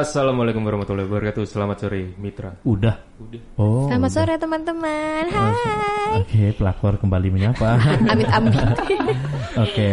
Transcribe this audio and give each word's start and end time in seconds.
Assalamualaikum 0.00 0.64
warahmatullahi 0.64 1.04
wabarakatuh. 1.04 1.44
Selamat 1.44 1.84
sore, 1.84 2.16
Mitra. 2.16 2.56
Udah. 2.64 2.96
Udah. 3.20 3.42
Oh. 3.60 3.92
Selamat 3.92 4.08
udah. 4.08 4.16
sore 4.16 4.34
teman-teman. 4.40 5.24
Hai. 5.28 6.24
Oke, 6.24 6.56
pelakor 6.56 6.96
kembali 6.96 7.28
menyapa. 7.28 7.76
Amit-amit. 8.12 8.56
Oke. 9.68 9.92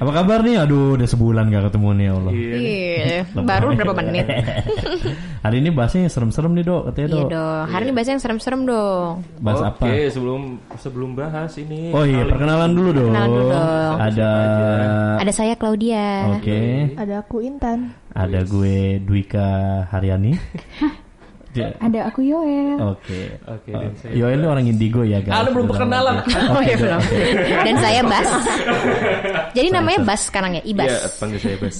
Apa 0.00 0.10
kabar 0.16 0.40
nih? 0.40 0.56
Aduh, 0.64 0.96
udah 0.96 1.04
sebulan 1.04 1.52
gak 1.52 1.64
ketemu 1.68 1.88
nih 1.92 2.04
ya 2.08 2.12
Allah. 2.16 2.32
Iya, 2.32 3.16
baru 3.36 3.66
berapa 3.76 3.94
menit? 4.00 4.26
Hari 5.44 5.56
ini 5.60 5.68
bahasnya 5.72 6.08
yang 6.08 6.12
serem-serem 6.12 6.52
nih 6.56 6.64
dok, 6.64 6.82
katanya 6.88 7.06
Iya 7.06 7.16
dok. 7.16 7.28
dong. 7.28 7.64
Hari 7.68 7.82
ini 7.84 7.92
bahasa 7.92 8.10
yang 8.12 8.22
serem-serem 8.24 8.60
dong. 8.64 9.12
Bahas 9.40 9.60
Oke, 9.60 9.68
apa? 9.68 9.86
sebelum 10.08 10.40
sebelum 10.76 11.10
bahas 11.12 11.52
ini. 11.56 11.92
Oh 11.92 12.04
iya, 12.04 12.24
perkenalan 12.24 12.72
dulu 12.72 12.90
dong. 12.92 13.12
Perkenalan 13.12 13.28
dulu 13.28 13.44
dong. 13.52 13.96
Ada. 14.00 14.32
Ada 15.20 15.32
saya 15.32 15.54
Claudia. 15.56 16.06
Oke. 16.36 16.60
Ada 16.96 17.14
aku 17.20 17.36
Intan. 17.44 17.92
Ada 18.10 18.40
gue 18.44 19.00
Dwika 19.00 19.48
Haryani. 19.88 20.32
Ja- 21.50 21.74
Ada 21.76 22.06
aku 22.06 22.22
Yoel. 22.22 22.78
Oke. 22.78 23.26
Oke, 23.42 23.70
dan 23.70 23.90
saya- 23.98 24.14
Yoel 24.14 24.38
ini 24.38 24.46
orang 24.46 24.64
indigo 24.64 25.02
ya 25.02 25.18
guys. 25.18 25.34
Ada 25.36 25.50
belum 25.50 25.66
perkenalan. 25.66 26.14
Oh 26.54 26.62
iya 26.62 26.76
belum. 26.76 27.00
Dan 27.60 27.74
saya 27.76 28.00
Bas. 28.02 28.28
Jadi 29.56 29.68
namanya 29.68 29.98
Bas 30.02 30.20
sekarang 30.22 30.54
ya, 30.54 30.62
Iya, 30.62 30.70
Ibas. 30.72 31.18
panggil 31.18 31.38
saya 31.38 31.56
Bas. 31.58 31.76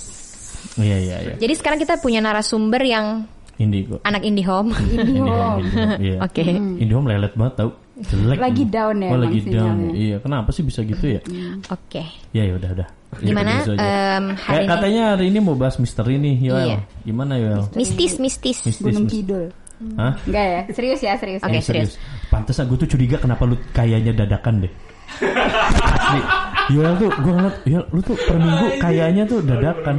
Iya 0.75 0.97
iya 0.99 1.17
iya. 1.23 1.35
Jadi 1.37 1.55
sekarang 1.55 1.79
kita 1.79 1.99
punya 1.99 2.19
narasumber 2.19 2.83
yang 2.83 3.27
Indigo. 3.57 4.01
anak 4.03 4.23
IndiHome. 4.23 4.73
Indihome. 4.89 5.67
Iya. 6.03 6.17
Oke. 6.21 6.43
Indihome 6.81 7.07
lelet 7.09 7.33
banget 7.35 7.55
tau. 7.57 7.71
Jelek. 8.01 8.41
Lagi 8.41 8.65
down 8.65 8.97
ya 8.97 9.11
Oh 9.13 9.19
lagi 9.19 9.39
down. 9.39 9.53
sinyalnya. 9.77 9.91
Iya. 9.93 10.17
Kenapa 10.19 10.49
sih 10.51 10.65
bisa 10.65 10.81
gitu 10.81 11.05
ya? 11.05 11.21
Oke. 11.69 12.01
Ya 12.33 12.43
ya 12.43 12.55
udah 12.57 12.71
udah. 12.73 12.89
Ya, 13.11 13.27
Gimana 13.27 13.53
em, 13.67 14.25
hari 14.33 14.39
Kayak 14.39 14.63
ini? 14.63 14.71
katanya 14.71 15.03
hari 15.11 15.25
ini 15.29 15.39
mau 15.43 15.53
bahas 15.53 15.77
misteri 15.77 16.15
nih, 16.17 16.35
Yoel. 16.41 16.63
Iya. 16.65 16.79
Gimana 17.03 17.33
Yoel? 17.37 17.61
Mistis, 17.75 18.17
mistis. 18.17 18.59
Mistis, 18.63 18.79
Gunung 18.81 19.05
mistis. 19.05 19.51
Hah? 19.97 20.13
Enggak 20.29 20.45
ya? 20.45 20.61
Serius 20.77 21.01
ya, 21.01 21.17
serius. 21.17 21.41
Oke, 21.41 21.57
Eh, 21.57 21.65
serius. 21.65 21.97
Pantes 22.29 22.61
aku 22.61 22.77
tuh 22.77 22.85
curiga 22.87 23.17
kenapa 23.17 23.49
lu 23.49 23.57
kayaknya 23.73 24.13
dadakan 24.13 24.69
deh. 24.69 24.73
Asli. 25.21 26.21
Yoel 26.71 26.95
tuh 26.97 27.11
gue 27.13 27.33
ngeliat, 27.33 27.57
Yoel 27.65 27.85
lu 27.89 28.01
tuh 28.01 28.17
per 28.17 28.37
minggu 28.37 28.67
kayaknya 28.79 29.23
tuh 29.25 29.39
dadakan. 29.41 29.97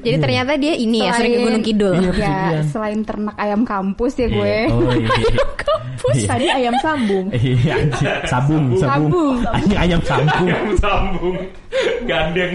Jadi 0.00 0.16
ternyata 0.18 0.52
dia 0.54 0.74
ini 0.74 0.98
ya, 1.00 1.12
sering 1.12 1.30
ke 1.30 1.36
Selain- 1.36 1.46
Gunung 1.46 1.62
Kidul. 1.62 1.94
Iya, 1.96 2.12
Ya, 2.50 2.60
selain 2.64 3.00
ternak 3.00 3.36
ayam 3.36 3.62
kampus 3.62 4.12
ya 4.16 4.26
gue. 4.26 4.54
Iya. 4.66 4.70
Oh 4.70 4.92
iya. 4.92 5.08
Iya. 6.10 6.26
Tadi 6.26 6.46
ayam 6.48 6.74
sambung. 6.80 7.28
Iya, 7.30 7.76
sabung, 8.24 8.72
sabung. 8.74 9.12
Sabung. 9.12 9.36
Anjing 9.46 9.78
ayam 9.78 10.00
sambung. 10.02 10.48
Sambung. 10.74 11.36
Gandeng. 12.02 12.52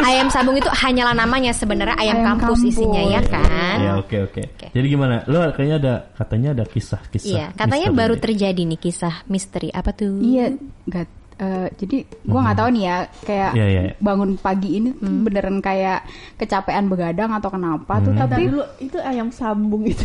Ayam 0.00 0.28
sabung 0.28 0.54
itu 0.54 0.68
hanyalah 0.68 1.16
namanya 1.16 1.50
sebenarnya 1.50 1.96
ayam, 1.96 2.20
Ayam 2.20 2.36
kampus, 2.38 2.60
kampus. 2.62 2.70
isinya 2.70 3.02
ya 3.02 3.20
kan. 3.26 3.76
Iya, 3.80 3.92
oke 3.98 4.16
oke. 4.22 4.42
Jadi 4.70 4.86
gimana? 4.86 5.24
Lu 5.26 5.40
kayaknya 5.50 5.76
ada 5.80 5.94
katanya 6.14 6.48
ada 6.52 6.64
kisah-kisah. 6.64 7.26
Iya, 7.26 7.46
katanya 7.56 7.88
misteri 7.88 7.98
baru 7.98 8.14
terjadi 8.20 8.62
nih 8.62 8.78
kisah 8.78 9.14
misteri 9.26 9.68
apa 9.72 9.90
tuh? 9.90 10.20
Iya, 10.20 10.54
enggak 10.86 11.08
eh, 11.40 11.68
jadi 11.74 11.96
gua 12.22 12.40
nggak 12.42 12.58
tahu 12.58 12.68
nih 12.70 12.82
ya 12.82 12.96
kayak 13.22 13.50
Iya, 13.52 13.66
iya. 13.66 13.82
bangun 13.96 14.30
pagi 14.36 14.70
ini 14.74 14.88
tuh 14.92 15.08
Hmm. 15.08 15.24
beneran 15.24 15.56
kayak 15.58 16.04
kecapean 16.36 16.86
begadang 16.86 17.30
atau 17.30 17.48
kenapa 17.48 17.96
tuh 17.98 18.12
Hmm. 18.12 18.20
tapi 18.22 18.42
dulu 18.46 18.60
itu 18.78 18.96
ayam 18.98 19.28
sambung 19.30 19.82
itu 19.82 20.04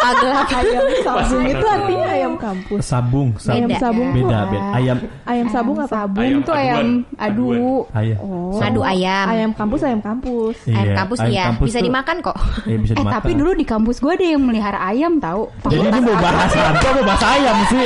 agak 0.00 0.30
ayam 0.58 0.86
sabung 1.02 1.42
itu 1.44 1.66
artinya 1.66 2.06
ayam 2.08 2.32
kampus 2.36 2.80
sabung, 2.80 3.28
sabung. 3.36 3.54
ayam 3.56 3.68
Beda. 3.68 3.80
sabung 3.80 4.08
tuh 4.08 4.18
Beda, 4.22 4.38
beda. 4.44 4.70
Ayam 4.72 4.96
ayam 5.24 5.46
sabung 5.48 5.76
apa 5.76 5.88
sabung 5.88 6.22
Ayam 6.22 6.38
tuh 6.40 6.54
ayam 6.54 6.78
aduan. 7.18 7.58
adu 7.58 7.70
ayam. 7.92 8.16
oh 8.18 8.54
ngadu 8.54 8.80
ayam. 8.82 9.26
ayam 9.28 9.50
kampus 9.52 9.80
ayam 9.82 10.00
kampus 10.00 10.56
Ayam 10.64 10.84
Iya, 10.84 10.94
kampus 10.96 11.18
ayam 11.18 11.32
iya, 11.32 11.42
kampus 11.48 11.66
bisa 11.66 11.76
tuh- 11.76 11.84
dimakan 11.84 12.16
kok. 12.20 12.36
Iya, 12.62 12.76
bisa 12.78 12.92
eh 12.92 12.96
dimakan. 12.96 13.14
tapi 13.14 13.30
dulu 13.32 13.50
di 13.52 13.64
kampus 13.64 13.96
gue 13.98 14.12
ada 14.12 14.26
yang 14.28 14.42
melihara 14.42 14.78
ayam 14.80 15.12
tahu 15.18 15.42
Jadi 15.64 15.80
ini 15.80 16.00
mau 16.00 16.16
bahas 16.16 16.52
apa? 16.52 16.88
Mau 16.92 17.02
bahas 17.02 17.24
ayam 17.24 17.56
sih? 17.66 17.84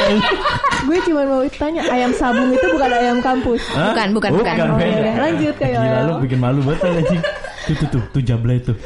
gue 0.87 0.99
cuma 1.03 1.21
mau 1.25 1.43
tanya 1.53 1.83
ayam 1.89 2.11
sabung 2.13 2.51
itu 2.51 2.66
bukan 2.69 2.91
ayam 2.91 3.19
kampus 3.21 3.63
Hah? 3.71 3.93
Bukan, 3.93 4.09
bukan, 4.13 4.31
bukan. 4.35 4.55
Oh, 4.59 4.77
beda. 4.77 5.01
ya. 5.01 5.13
Lanjut, 5.19 5.55
Kak 5.57 5.69
Gila 5.69 5.99
lu 6.03 6.13
bikin 6.21 6.39
malu 6.39 6.61
banget 6.63 6.81
anjing. 6.97 7.23
Tuh 7.67 7.75
tuh 7.75 7.89
tuh, 7.91 8.03
tuh 8.11 8.23
jablay 8.23 8.59
tuh. 8.59 8.77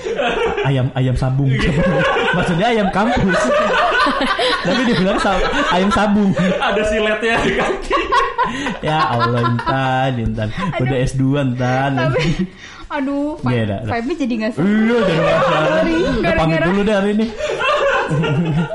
Ayam 0.63 0.89
ayam 0.95 1.13
sabung. 1.13 1.53
Maksudnya 2.33 2.67
ayam 2.71 2.89
kampus. 2.91 3.41
Tapi 4.61 4.81
dia 4.85 4.97
bilang 4.97 5.19
sa- 5.21 5.41
ayam 5.71 5.91
sabung. 5.91 6.33
Ada 6.37 6.83
siletnya 6.85 7.37
di 7.41 7.53
kaki. 7.55 8.01
Ya 8.81 8.99
Allah 9.07 9.41
Intan, 9.47 10.11
Intan. 10.19 10.49
Udah 10.81 10.97
S2 11.03 11.23
Intan. 11.39 11.93
tapi 11.95 12.49
aduh 12.91 13.39
vibe-nya 13.39 14.15
jadi 14.19 14.35
nggak 14.35 14.53
seru 14.59 14.67
Iya, 14.67 14.99
udah 14.99 15.15
masalah. 15.23 15.83
Udah 16.11 16.33
pamit 16.35 16.59
dulu 16.67 16.81
deh 16.83 16.95
hari 16.97 17.11
ini. 17.15 17.27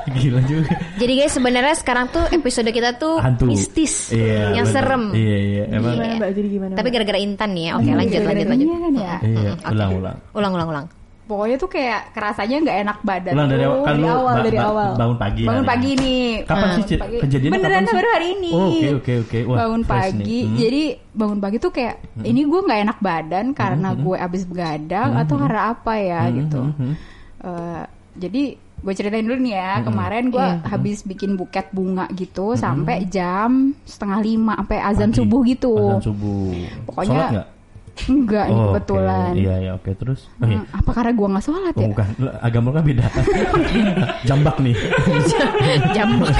Gila 0.08 0.40
juga. 0.42 0.70
Jadi 0.96 1.14
guys 1.16 1.32
sebenarnya 1.32 1.76
sekarang 1.76 2.06
tuh 2.08 2.24
episode 2.30 2.70
kita 2.70 2.96
tuh 2.96 3.18
Hantu. 3.18 3.46
mistis, 3.46 4.10
Iya, 4.10 4.54
yang 4.54 4.66
bener. 4.66 4.76
serem. 4.76 5.04
Iya, 5.12 5.38
iya. 5.40 5.64
Emang 5.70 5.94
gimana 5.94 6.14
mbak 6.16 6.30
jadi 6.32 6.48
gimana 6.50 6.74
Tapi 6.74 6.90
gara-gara 6.90 7.20
Intan 7.20 7.50
nih 7.52 7.64
ya. 7.64 7.72
Oke, 7.76 7.90
lanjut, 7.92 8.22
lanjut, 8.22 8.48
lanjut. 8.48 8.66
Iya 8.66 8.78
kan 8.78 8.94
ya 8.96 9.16
Iya, 9.22 9.52
Oke. 9.54 9.66
ulang 9.70 9.92
ulang. 9.94 10.18
Ulang, 10.32 10.54
ulang, 10.54 10.70
ulang. 10.70 10.88
pokoknya 11.26 11.58
tuh 11.58 11.66
kayak 11.68 12.14
kerasanya 12.14 12.56
nggak 12.62 12.78
enak 12.86 12.98
badan 13.02 13.34
Ulang 13.34 13.50
dari 13.50 13.64
awal 13.66 13.82
kan 13.82 13.90
dari 13.90 14.06
awal, 14.06 14.36
dari 14.44 14.60
awal. 14.62 14.90
bangun 14.94 15.18
pagi. 15.18 15.42
bangun 15.42 15.58
hari 15.58 15.66
pagi 15.68 15.90
ini. 15.90 15.98
nih 15.98 16.22
Kapan 16.46 16.62
Hmm, 16.62 16.76
sih 16.78 16.98
pagi. 17.02 17.18
kejadiannya 17.18 17.54
beneran 17.58 17.82
kapan 17.82 17.96
baru 17.98 18.10
hari 18.14 18.28
ini 18.30 18.52
Oh, 18.54 18.68
Oke 18.70 18.88
oke 18.94 19.14
oke. 19.26 19.40
Bangun 19.50 19.82
pagi. 19.84 20.40
Hmm. 20.40 20.54
jadi 20.56 20.84
bangun 21.12 21.40
pagi 21.42 21.58
tuh 21.58 21.72
kayak 21.72 21.96
ini 22.22 22.42
gue 22.46 22.60
nggak 22.62 22.80
enak 22.80 22.98
badan 23.02 23.46
karena 23.52 23.88
gue 23.98 24.16
abis 24.20 24.44
begadang 24.46 25.10
atau 25.18 25.36
karena 25.36 25.62
apa 25.68 25.94
ya 25.98 26.22
Hmm, 26.22 26.36
gitu 26.38 26.62
hmm, 26.62 26.74
hmm. 26.78 26.94
Eh, 27.42 27.84
jadi 28.16 28.44
gue 28.84 28.94
ceritain 28.94 29.26
dulu 29.26 29.40
nih 29.40 29.56
ya 29.56 29.72
kemarin 29.82 30.30
gue 30.30 30.48
habis 30.68 31.02
bikin 31.08 31.40
buket 31.40 31.72
bunga 31.74 32.06
gitu 32.14 32.54
sampai 32.54 33.08
jam 33.10 33.74
setengah 33.88 34.20
lima 34.22 34.54
sampai 34.62 34.78
azan 34.84 35.10
Pagi. 35.10 35.18
subuh 35.22 35.42
gitu 35.48 35.74
Azan 35.74 36.04
subuh. 36.06 36.54
Pokoknya-? 36.86 37.55
Enggak 38.06 38.46
Oh, 38.48 38.70
kebetulan 38.70 39.32
Oke. 39.32 39.40
Iya 39.40 39.54
iya 39.58 39.72
oke 39.74 39.92
terus. 39.94 40.28
Oh, 40.36 40.46
iya. 40.46 40.60
Hmm, 40.60 40.68
apa 40.74 40.90
karena 40.92 41.12
gue 41.12 41.28
nggak 41.30 41.44
sholat 41.44 41.74
Oh, 41.74 41.80
ya 41.80 41.88
bukan, 41.90 42.08
agama 42.40 42.70
kan 42.70 42.84
beda. 42.84 43.06
Jambak 44.28 44.56
nih. 44.60 44.76
Jambak. 45.96 46.36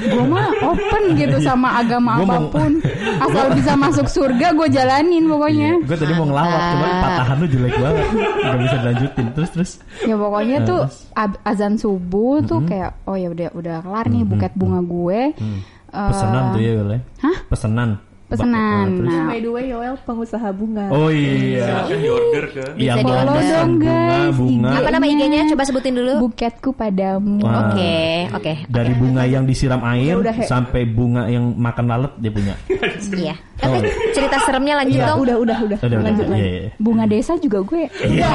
gue 0.00 0.24
mah 0.24 0.48
open 0.64 1.02
gitu 1.14 1.36
sama 1.38 1.68
agama 1.76 2.18
Gua 2.18 2.26
mau- 2.26 2.34
apa 2.40 2.48
pun 2.52 2.72
asal 3.20 3.46
bisa 3.52 3.72
masuk 3.74 4.06
surga 4.06 4.46
gue 4.52 4.68
jalanin 4.68 5.24
pokoknya 5.24 5.70
Gue 5.80 5.96
tadi 5.96 6.12
mau 6.12 6.26
ngelawak, 6.26 6.60
cuman 6.68 6.90
patahan 7.00 7.36
lu 7.36 7.46
jelek 7.48 7.74
banget. 7.74 8.06
Gak 8.38 8.56
bisa 8.58 8.76
dilanjutin. 8.78 9.26
Terus 9.32 9.50
terus. 9.50 9.70
ya 10.00 10.14
pokoknya 10.14 10.56
tuh 10.62 10.80
Terus? 10.84 11.06
azan 11.44 11.74
subuh 11.74 12.42
tuh 12.42 12.60
kayak 12.62 12.98
oh 13.04 13.14
ya 13.14 13.28
udah 13.28 13.48
udah 13.52 13.76
kelar 13.80 14.06
nih 14.06 14.22
buket 14.22 14.52
bunga 14.54 14.80
gue 14.80 15.20
Hmm. 15.38 15.60
Eh, 15.88 16.08
Pesenan 16.12 16.44
tuh 16.50 16.60
ya 16.60 16.72
boleh. 16.76 17.00
hah? 17.18 17.38
Pesenan. 17.48 17.90
Terus? 18.28 18.44
Nah. 18.44 18.84
by 19.24 19.40
the 19.40 19.48
way 19.48 19.64
Yoel 19.66 19.96
pengusaha 19.98 20.52
bunga 20.52 20.86
Oh 20.90 21.08
iya. 21.08 21.64
Silahkan 21.64 21.96
di 21.96 22.08
order 22.08 22.44
ke. 22.46 22.64
Iya, 22.76 22.92
pesan 22.94 23.08
dong, 23.08 23.24
bunga, 23.24 23.80
guys. 23.80 24.32
bunga. 24.36 24.70
Apa 24.74 24.88
nama 24.90 25.06
IG-nya? 25.06 25.40
Coba 25.48 25.62
sebutin 25.64 25.94
dulu. 25.94 26.12
buketku 26.22 26.70
padamu. 26.70 27.40
Oke, 27.40 27.96
oke. 28.30 28.52
Dari 28.66 28.92
bunga 28.92 29.24
yang 29.24 29.42
disiram 29.42 29.80
air 29.82 30.12
udah, 30.14 30.34
He. 30.34 30.44
sampai 30.44 30.84
bunga 30.84 31.24
yang 31.26 31.56
makan 31.56 31.84
lalat 31.86 32.12
dia 32.16 32.28
punya. 32.28 32.54
Iya. 33.10 33.34
Tapi 33.58 33.82
cerita 34.12 34.38
seremnya 34.38 34.76
lanjut 34.76 34.94
Iya, 34.94 35.08
dong. 35.08 35.18
udah 35.24 35.36
udah 35.38 35.56
udah 35.58 35.78
Udah, 35.78 35.88
udah. 35.88 35.98
lanjut 36.04 36.24
Iya, 36.24 36.30
lanjut 36.30 36.52
iya. 36.54 36.70
bunga 36.78 37.04
desa 37.04 37.32
juga 37.36 37.58
gue 37.60 37.82
Iya. 38.04 38.26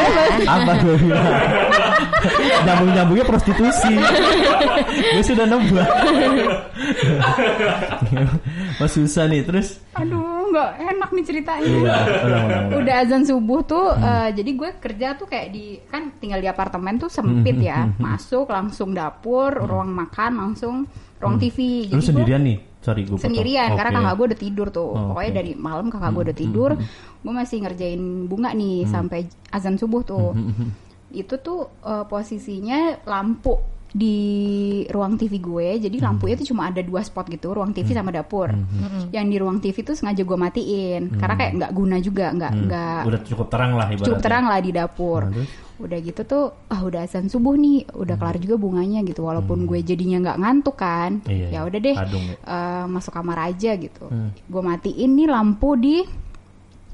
Apa 0.56 0.72
gue 0.78 0.94
bilang? 0.96 1.34
Nyambung-nyambungnya 2.64 3.26
prostitusi. 3.26 3.92
gue 5.10 5.22
sudah 5.22 5.44
nembak. 5.44 5.88
Mas 8.80 8.92
susah 8.92 9.24
nih 9.30 9.42
terus. 9.46 9.78
aduh 9.94 10.40
nggak 10.50 10.70
enak 10.82 11.10
nih 11.14 11.24
ceritanya. 11.24 11.62
Iya, 11.62 11.78
ulang, 11.78 12.06
ulang, 12.26 12.44
ulang. 12.46 12.64
udah 12.82 12.94
azan 13.06 13.22
subuh 13.22 13.60
tuh 13.62 13.86
eh, 13.94 14.28
jadi 14.34 14.50
gue 14.50 14.70
kerja 14.82 15.06
tuh 15.14 15.26
kayak 15.30 15.48
di 15.54 15.78
kan 15.86 16.10
tinggal 16.18 16.42
di 16.42 16.48
apartemen 16.50 16.98
tuh 16.98 17.06
sempit 17.06 17.56
ya. 17.58 17.86
masuk 18.02 18.50
langsung 18.50 18.90
dapur 18.90 19.54
ruang 19.54 19.94
makan 19.94 20.32
langsung 20.36 20.74
ruang 21.22 21.36
TV 21.38 21.86
Lu 21.86 21.94
jadi 21.94 22.00
gue 22.00 22.02
sendirian 22.02 22.42
nih? 22.42 22.58
Sorry, 22.80 23.04
gue 23.04 23.20
sendirian 23.20 23.76
karena 23.76 23.92
Oke. 23.92 23.98
kakak 24.00 24.14
gue 24.16 24.26
udah 24.32 24.40
tidur 24.40 24.68
tuh. 24.72 24.90
Oh, 24.96 25.12
pokoknya 25.12 25.32
dari 25.44 25.52
malam 25.52 25.86
kakak 25.92 26.10
gue 26.16 26.22
udah 26.32 26.36
tidur. 26.36 26.70
gue 27.20 27.32
masih 27.36 27.56
ngerjain 27.60 28.02
bunga 28.24 28.50
nih 28.56 28.88
sampai 28.88 29.28
azan 29.52 29.76
subuh 29.76 30.00
tuh. 30.02 30.32
Itu 31.12 31.38
tuh 31.44 31.68
eh, 31.84 32.04
posisinya 32.08 33.04
lampu 33.04 33.79
di 33.90 34.18
ruang 34.86 35.18
TV 35.18 35.42
gue 35.42 35.82
jadi 35.82 35.96
lampunya 35.98 36.38
tuh 36.38 36.54
cuma 36.54 36.70
ada 36.70 36.78
dua 36.78 37.02
spot 37.02 37.26
gitu 37.26 37.50
ruang 37.50 37.74
TV 37.74 37.90
sama 37.90 38.14
dapur. 38.14 38.54
Yang 39.10 39.26
di 39.26 39.36
ruang 39.42 39.58
TV 39.58 39.76
tuh 39.82 39.94
sengaja 39.98 40.22
gue 40.22 40.38
matiin 40.38 41.10
karena 41.18 41.34
kayak 41.34 41.52
nggak 41.58 41.72
guna 41.74 41.96
juga 41.98 42.26
nggak 42.30 42.52
nggak 42.66 43.00
Udah 43.10 43.20
cukup 43.26 43.46
terang 43.50 43.72
lah 43.74 43.86
ibaratnya. 43.90 44.06
cukup 44.06 44.20
terang 44.22 44.44
lah 44.46 44.58
di 44.62 44.70
dapur. 44.70 45.22
Nah, 45.26 45.34
terus? 45.34 45.50
udah 45.80 45.98
gitu 46.04 46.22
tuh 46.28 46.44
ah 46.68 46.80
udah 46.84 47.08
azan 47.08 47.32
subuh 47.32 47.56
nih 47.56 47.88
udah 47.96 48.20
kelar 48.20 48.36
juga 48.36 48.60
bunganya 48.60 49.00
gitu 49.00 49.24
walaupun 49.24 49.64
gue 49.64 49.80
jadinya 49.80 50.20
nggak 50.22 50.38
ngantuk 50.38 50.76
kan. 50.76 51.24
Hmm. 51.24 51.32
Iya, 51.32 51.46
ya 51.48 51.50
iya. 51.50 51.60
udah 51.66 51.80
deh 51.80 51.96
eh, 51.96 52.84
masuk 52.86 53.12
kamar 53.16 53.50
aja 53.50 53.74
gitu. 53.74 54.06
Hmm. 54.06 54.30
gue 54.30 54.62
matiin 54.62 55.10
nih 55.18 55.28
lampu 55.28 55.74
di 55.74 55.96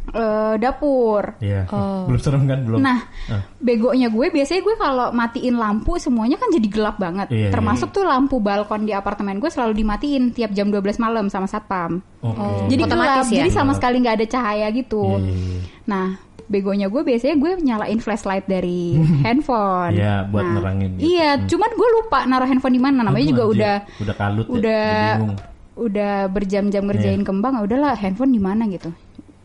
eh, 0.08 0.54
dapur. 0.56 1.34
Iya. 1.38 1.66
Oh. 1.68 2.06
Belum 2.06 2.18
serem 2.18 2.44
kan 2.44 2.60
belum. 2.60 2.78
Nah, 2.78 2.98
Ah. 3.26 3.42
begonya 3.56 4.06
gue 4.06 4.26
biasanya 4.28 4.60
gue 4.60 4.74
kalau 4.76 5.08
matiin 5.10 5.56
lampu 5.56 5.96
semuanya 5.96 6.36
kan 6.36 6.48
jadi 6.48 6.66
gelap 6.66 6.96
banget. 6.96 7.26
Iya, 7.28 7.38
iya. 7.38 7.50
Termasuk 7.50 7.90
tuh 7.90 8.02
lampu 8.02 8.38
balkon 8.38 8.82
di 8.82 8.92
apartemen 8.92 9.36
gue 9.36 9.48
selalu 9.48 9.72
dimatiin 9.74 10.30
tiap 10.30 10.50
jam 10.50 10.68
12 10.68 10.82
malam 10.96 11.26
sama 11.26 11.44
satpam. 11.44 11.98
Oke. 12.20 12.68
Jadi 12.68 12.80
Otomatis 12.82 13.26
gelap, 13.26 13.32
ya? 13.32 13.38
jadi 13.40 13.50
sama 13.50 13.72
sekali 13.72 13.96
nggak 13.98 14.16
ada 14.16 14.26
cahaya 14.28 14.66
gitu. 14.70 15.04
Iya, 15.16 15.24
iya, 15.24 15.34
iya. 15.34 15.60
Nah, 15.86 16.06
begonya 16.46 16.86
gue 16.86 17.02
biasanya 17.02 17.34
gue 17.36 17.50
nyalain 17.60 17.98
flashlight 17.98 18.46
dari 18.46 18.94
handphone. 19.26 19.94
Iya, 19.94 20.26
buat 20.26 20.44
Nah, 20.44 20.54
nerangin 20.56 20.90
gitu. 20.94 21.10
Iya, 21.10 21.30
cuman 21.44 21.70
gue 21.72 21.88
lupa 21.92 22.18
naruh 22.24 22.46
handphone 22.46 22.72
di 22.72 22.80
mana. 22.80 23.02
Namanya 23.02 23.24
Aduh, 23.24 23.30
juga 23.32 23.42
anjir. 23.42 23.54
udah 23.56 23.74
udah 24.00 24.14
kalut 24.16 24.46
ya, 24.46 24.52
udah 24.52 24.84
bingung. 25.12 25.36
udah 25.76 26.14
berjam-jam 26.28 26.82
ngerjain 26.84 27.20
Iya. 27.20 27.26
kembang. 27.26 27.52
ah, 27.52 27.62
Udahlah, 27.62 27.94
handphone 27.94 28.30
di 28.30 28.38
mana 28.38 28.64
gitu. 28.66 28.88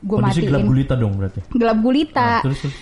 Gue 0.01 0.17
Kondisi 0.17 0.41
gelap 0.41 0.59
matiin. 0.59 0.67
gulita 0.67 0.93
dong 0.95 1.13
berarti. 1.15 1.39
Gelap 1.51 1.77
gulita. 1.79 2.29
Nah, 2.33 2.43
terus 2.43 2.59
terus. 2.59 2.77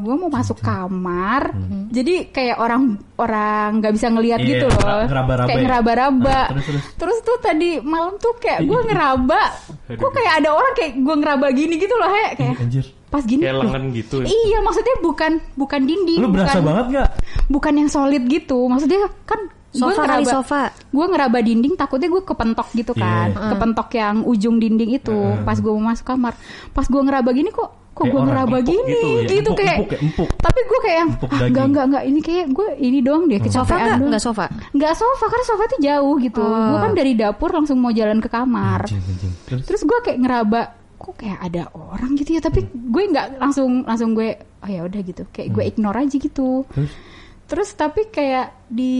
gue 0.00 0.14
mau 0.16 0.32
masuk 0.32 0.56
kamar, 0.58 1.52
jadi 1.92 2.32
kayak 2.32 2.56
orang 2.56 2.96
orang 3.14 3.76
nggak 3.76 3.92
bisa 3.92 4.08
ngelihat 4.08 4.40
Iya, 4.40 4.48
gitu 4.48 4.66
loh, 4.66 4.80
ngera- 4.80 5.04
ngeraba-raba 5.04 5.44
kayak 5.44 5.52
ya? 5.52 5.64
ngeraba-raba. 5.68 6.32
Ah, 6.32 6.48
terus, 6.48 6.64
terus. 6.96 7.16
tuh 7.20 7.36
tadi 7.38 7.70
malam 7.78 8.16
tuh 8.16 8.32
kayak 8.40 8.64
gue 8.64 8.80
ngeraba, 8.80 9.42
kok 9.90 10.10
kayak 10.10 10.32
ada 10.40 10.50
orang 10.50 10.72
kayak 10.72 10.92
gue 10.96 11.14
ngeraba 11.14 11.46
gini 11.52 11.76
gitu 11.76 11.92
loh, 11.92 12.08
he 12.08 12.24
kayak 12.34 12.56
Anjir. 12.56 12.84
pas 13.06 13.20
gini. 13.20 13.42
Kayak 13.44 13.52
loh. 13.52 13.62
lengan 13.68 13.84
gitu. 13.92 14.16
Iya, 14.24 14.58
maksudnya 14.64 14.96
bukan 14.98 15.32
bukan 15.54 15.80
dinding, 15.84 16.18
Lu 16.18 16.28
berasa 16.32 16.56
bukan 16.56 16.64
banget 16.64 16.84
gak? 16.96 17.08
bukan 17.46 17.72
yang 17.76 17.88
solid 17.92 18.22
gitu, 18.24 18.58
maksudnya 18.64 18.98
kan 19.28 19.40
gua 19.70 19.94
Sofa 19.94 20.02
kali 20.02 20.24
sofa. 20.26 20.62
gue 20.74 21.06
ngeraba 21.06 21.38
dinding 21.46 21.74
takutnya 21.78 22.10
gue 22.10 22.22
kepentok 22.26 22.68
gitu 22.74 22.92
kan. 22.94 23.30
Iya. 23.30 23.48
kepentok 23.54 23.88
yang 23.94 24.16
ujung 24.26 24.56
dinding 24.58 24.98
itu. 24.98 25.18
Pas 25.46 25.54
gue 25.58 25.70
mau 25.70 25.94
masuk 25.94 26.06
kamar. 26.10 26.34
Pas 26.74 26.86
gue 26.86 27.00
ngeraba 27.00 27.30
gini 27.30 27.54
kok 27.54 27.80
kok 27.90 28.06
gue 28.06 28.22
ngeraba 28.22 28.56
empuk 28.62 28.70
gini? 28.70 29.00
gitu 29.26 29.28
gitu, 29.28 29.28
ya, 29.28 29.42
empuk, 29.44 29.56
kayak 29.60 29.76
empuk 29.76 29.90
ya, 29.92 29.98
empuk. 30.00 30.28
tapi 30.38 30.58
gue 30.62 30.78
kayak 30.80 30.96
yang 30.96 31.10
ah, 31.10 31.40
enggak 31.44 31.64
enggak 31.68 31.84
enggak 31.90 32.04
ini 32.06 32.20
kayak 32.22 32.46
gue 32.54 32.68
ini 32.80 32.98
doang 33.02 33.22
deh 33.28 33.38
Sofa 33.42 33.50
kecapean 33.50 33.76
nggak? 33.76 33.98
doang. 33.98 34.08
Nggak 34.08 34.22
sofa? 34.24 34.44
nggak 34.72 34.94
sofa 34.96 35.24
karena 35.26 35.44
sofa 35.44 35.64
tuh 35.68 35.80
jauh 35.84 36.16
gitu. 36.22 36.40
Gue 36.40 36.78
kan 36.80 36.92
dari 36.96 37.12
dapur 37.18 37.50
langsung 37.52 37.76
mau 37.82 37.92
jalan 37.92 38.18
ke 38.22 38.28
kamar. 38.32 38.88
Anjing, 38.88 39.04
anjing. 39.04 39.32
Terus? 39.44 39.64
Terus 39.68 39.82
gue 39.84 39.98
kayak 40.06 40.18
ngeraba 40.22 40.62
kok 40.96 41.14
kayak 41.18 41.38
ada 41.44 41.62
orang 41.76 42.12
gitu 42.16 42.30
ya? 42.38 42.40
Tapi 42.40 42.60
gue 42.72 43.02
nggak 43.10 43.26
langsung 43.42 43.84
langsung 43.84 44.10
gue 44.16 44.28
oh 44.38 44.68
ya 44.70 44.80
udah 44.86 45.00
gitu. 45.04 45.22
Kayak 45.28 45.48
gue 45.52 45.64
ignore 45.68 45.98
aja 46.00 46.16
gitu. 46.16 46.64
Terus 46.72 46.92
terus 47.50 47.74
tapi 47.74 48.06
kayak 48.06 48.70
di 48.70 48.94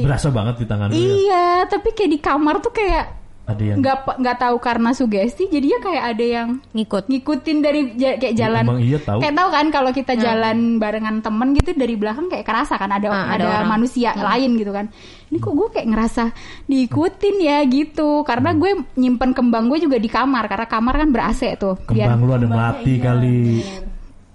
berasa 0.00 0.30
banget 0.30 0.62
di 0.62 0.64
tangan 0.64 0.86
lu 0.88 0.94
ya. 0.94 1.02
Iya, 1.02 1.46
tapi 1.66 1.90
kayak 1.90 2.10
di 2.12 2.20
kamar 2.22 2.62
tuh 2.62 2.70
kayak 2.70 3.04
Ada 3.46 3.62
yang 3.62 3.78
nggak 3.78 3.98
nggak 4.18 4.38
tahu 4.40 4.56
karena 4.58 4.90
sugesti, 4.90 5.46
jadinya 5.46 5.78
kayak 5.78 6.04
ada 6.14 6.24
yang 6.26 6.48
Ngikut. 6.70 7.06
ngikutin 7.06 7.58
dari 7.58 7.80
kayak 7.94 8.34
jalan. 8.34 8.64
Emang 8.66 8.82
iya 8.82 8.98
tahu. 8.98 9.22
Kayak 9.22 9.34
tahu 9.34 9.48
kan 9.50 9.66
kalau 9.70 9.90
kita 9.90 10.12
jalan 10.16 10.56
barengan 10.76 11.22
temen 11.22 11.54
gitu 11.54 11.70
dari 11.72 11.94
belakang 11.94 12.26
kayak 12.26 12.42
kerasa 12.42 12.74
kan 12.74 12.90
ada 12.90 13.06
Ah, 13.06 13.30
ada 13.30 13.34
ada, 13.36 13.46
orang. 13.62 13.70
manusia 13.70 14.18
lain 14.18 14.50
gitu 14.56 14.74
kan. 14.74 14.90
Ini 15.26 15.38
kok 15.38 15.54
gue 15.54 15.68
kayak 15.72 15.86
ngerasa 15.86 16.24
diikutin 16.66 17.36
ya 17.38 17.58
gitu. 17.62 18.22
Karena 18.22 18.50
gue 18.52 18.70
nyimpen 18.94 19.30
kembang 19.30 19.66
gue 19.66 19.78
juga 19.78 19.94
di 19.96 20.10
kamar 20.10 20.46
karena 20.46 20.66
kamar 20.66 20.94
kan 20.98 21.08
ber 21.08 21.22
AC 21.24 21.42
tuh. 21.54 21.78
kembang 21.82 22.18
lu 22.18 22.32
ada 22.34 22.46
melati 22.46 22.94
kali. 22.98 23.38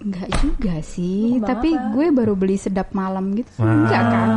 Enggak 0.02 0.30
juga 0.36 0.76
sih, 0.82 1.38
Kembang 1.38 1.46
tapi 1.48 1.70
apa? 1.72 1.90
gue 1.92 2.06
baru 2.12 2.34
beli 2.34 2.58
sedap 2.58 2.90
malam 2.92 3.34
gitu. 3.34 3.50
Wah. 3.56 3.70
Enggak 3.70 4.04
kan? 4.04 4.28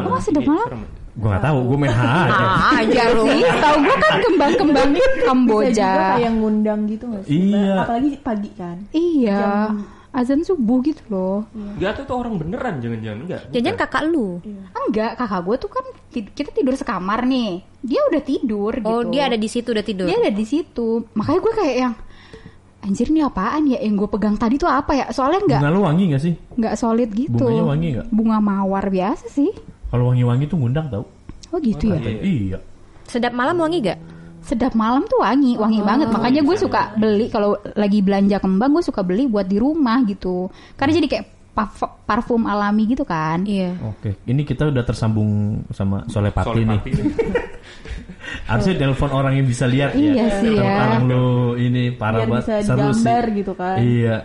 Lu 0.00 0.08
masih 0.10 0.26
sedap 0.26 0.46
malam? 0.46 0.80
Gua 1.12 1.36
gak 1.36 1.44
tahu, 1.44 1.58
gua 1.66 1.76
main 1.76 1.92
aja. 1.92 2.32
Ah, 2.32 2.80
aja 2.80 3.02
lu. 3.12 3.24
sih, 3.26 3.42
tahu 3.60 3.76
gue 3.78 3.96
kan 3.98 4.14
kembang-kembang 4.22 4.88
Bisa 4.90 5.10
Kamboja. 5.20 5.90
juga 5.90 6.04
kayak 6.16 6.32
ngundang 6.32 6.80
gitu 6.86 7.04
gak 7.06 7.22
sih? 7.22 7.32
Iya. 7.50 7.74
Apalagi 7.78 8.08
pagi 8.16 8.50
kan. 8.54 8.76
Iya, 8.90 9.40
Jam- 9.68 9.84
azan 10.10 10.40
subuh 10.40 10.80
gitu 10.80 11.02
loh. 11.08 11.44
Enggak 11.52 11.92
tuh 11.94 12.04
itu 12.04 12.14
orang 12.16 12.34
beneran 12.34 12.74
jangan-jangan 12.78 13.18
enggak. 13.20 13.40
Jangan 13.48 13.62
bukan. 13.68 13.82
kakak 13.84 14.02
lu. 14.06 14.28
Enggak, 14.72 15.10
kakak 15.14 15.40
gue 15.40 15.56
tuh 15.58 15.70
kan 15.70 15.84
kita 16.10 16.50
tidur 16.50 16.74
sekamar 16.74 17.20
nih. 17.22 17.50
Dia 17.78 18.00
udah 18.06 18.22
tidur 18.22 18.72
Oh, 18.80 19.00
gitu. 19.02 19.10
dia 19.10 19.22
ada 19.24 19.36
di 19.36 19.46
situ 19.46 19.68
udah 19.68 19.84
tidur. 19.84 20.06
Dia 20.06 20.18
ada 20.20 20.32
di 20.32 20.44
situ. 20.44 20.88
Makanya 21.12 21.38
gue 21.38 21.52
kayak 21.54 21.76
yang 21.76 21.94
anjir 22.80 23.08
nih 23.08 23.22
apaan 23.22 23.68
ya 23.68 23.78
yang 23.78 23.94
gue 23.94 24.08
pegang 24.08 24.34
tadi 24.34 24.56
tuh 24.56 24.66
apa 24.66 24.92
ya? 24.92 25.06
Soalnya 25.12 25.40
nggak 25.44 25.60
Bunga 25.60 25.72
lu 25.72 25.80
wangi 25.84 26.04
gak 26.10 26.22
sih? 26.22 26.34
nggak 26.56 26.74
solid 26.74 27.10
gitu. 27.12 27.36
Bunganya 27.36 27.64
wangi 27.64 27.86
nggak? 27.94 28.06
Bunga 28.08 28.38
mawar 28.40 28.84
biasa 28.88 29.28
sih. 29.28 29.50
Kalau 29.90 30.08
wangi-wangi 30.08 30.44
tuh 30.46 30.56
ngundang 30.56 30.86
tau. 30.88 31.04
Oh 31.50 31.58
gitu 31.58 31.90
ya. 31.90 31.98
Katanya, 31.98 32.22
Iya. 32.22 32.58
Sedap 33.04 33.34
malam 33.34 33.58
wangi 33.58 33.78
gak? 33.82 33.98
Sedap 34.40 34.72
malam 34.72 35.04
tuh 35.04 35.20
wangi, 35.20 35.58
wangi 35.58 35.82
banget. 35.82 36.08
Makanya 36.08 36.40
gue 36.40 36.56
suka 36.56 36.94
beli 36.96 37.28
kalau 37.28 37.58
lagi 37.74 38.00
belanja 38.00 38.40
kembang 38.40 38.72
gue 38.72 38.84
suka 38.86 39.04
beli 39.04 39.26
buat 39.26 39.44
di 39.44 39.58
rumah 39.58 40.00
gitu. 40.06 40.48
Karena 40.78 40.96
jadi 40.96 41.06
kayak 41.10 41.26
parf- 41.50 42.00
parfum 42.06 42.46
alami 42.46 42.88
gitu 42.88 43.04
kan. 43.04 43.44
Iya. 43.44 43.76
Oke, 43.84 44.16
ini 44.24 44.46
kita 44.46 44.70
udah 44.70 44.80
tersambung 44.80 45.60
sama 45.74 46.06
Soleh 46.06 46.32
Pati 46.32 46.46
Soal 46.48 46.64
nih. 46.64 46.80
Harusnya 48.50 48.74
telepon 48.76 49.10
orang 49.12 49.32
yang 49.32 49.46
bisa 49.46 49.64
lihat 49.64 49.94
Iya 49.94 50.12
ya. 50.12 50.26
sih 50.36 50.52
ya. 50.52 50.66
Sekarang 50.66 51.02
lu 51.06 51.24
ini 51.54 51.82
parah 51.90 52.18
Biar 52.20 52.28
banget. 52.28 52.44
bisa 52.44 52.54
Seru 52.60 52.66
sih. 52.66 52.82
digambar 52.98 53.24
gitu 53.32 53.52
kan. 53.54 53.76
Iya. 53.78 54.16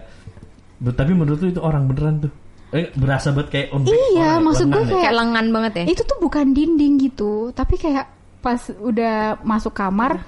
Tapi 0.82 1.12
menurut 1.12 1.40
lu 1.40 1.48
itu 1.48 1.62
orang 1.62 1.84
beneran 1.86 2.16
tuh? 2.20 2.34
Eh, 2.72 2.90
berasa 2.92 3.30
banget 3.30 3.48
kayak 3.50 3.68
on 3.70 3.82
Iya, 3.86 3.96
orang, 4.34 4.42
maksud 4.44 4.66
gue 4.68 4.76
ya? 4.76 4.84
kayak 4.84 5.00
Kayak 5.00 5.16
lengan 5.16 5.46
banget 5.48 5.74
ya. 5.76 5.84
itu 5.88 6.02
tuh 6.04 6.18
bukan 6.20 6.46
dinding 6.52 6.94
gitu 7.00 7.32
tapi 7.52 7.78
kayak 7.78 8.06
pas 8.42 8.60
udah 8.76 9.16
masuk 9.42 9.72
kamar 9.72 10.26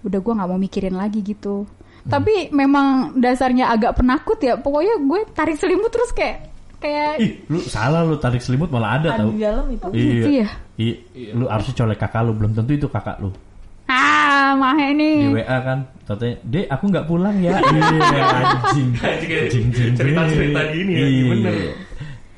udah 0.00 0.18
gue 0.20 0.32
nggak 0.32 0.46
mau 0.46 0.56
mikirin 0.56 0.94
lagi 0.94 1.20
gitu 1.20 1.64
tapi 2.04 2.48
memang 2.48 2.86
dasarnya 3.14 3.68
agak 3.68 3.94
penakut 3.94 4.38
ya 4.38 4.54
pokoknya 4.54 4.94
gue 5.00 5.20
tarik 5.32 5.56
selimut 5.56 5.88
terus 5.88 6.12
kayak 6.12 6.51
kayak 6.82 7.12
Ih, 7.16 7.30
lu 7.46 7.62
salah 7.62 8.02
lu 8.02 8.16
tarik 8.16 8.38
selimut 8.38 8.68
malah 8.68 8.98
ada 8.98 9.08
Ada 9.08 9.18
tau. 9.18 9.30
di 9.30 9.38
dalam 9.38 9.66
itu. 9.68 9.86
gitu 9.90 10.30
ya? 10.34 10.48
Iya. 10.74 10.94
Lu 11.32 11.46
harusnya 11.46 11.74
colek 11.76 11.96
kakak 11.96 12.22
lu, 12.22 12.32
belum 12.34 12.52
tentu 12.52 12.72
itu 12.74 12.86
kakak 12.86 13.16
lu. 13.18 13.30
ah 13.84 14.52
mahe 14.54 14.90
Di 14.90 14.96
nih 14.96 15.16
WA 15.34 15.58
kan, 15.60 15.78
katanya, 16.02 16.36
"Dek, 16.42 16.66
aku 16.66 16.84
nggak 16.88 17.06
pulang 17.06 17.36
ya." 17.38 17.52
Iya, 17.62 18.24
anjing. 18.34 18.88
Anjing, 19.04 19.66
cerita-cerita 19.92 20.60
gini 20.70 20.92
ya, 20.92 21.04
Iya. 21.04 21.24
bener. 21.30 21.54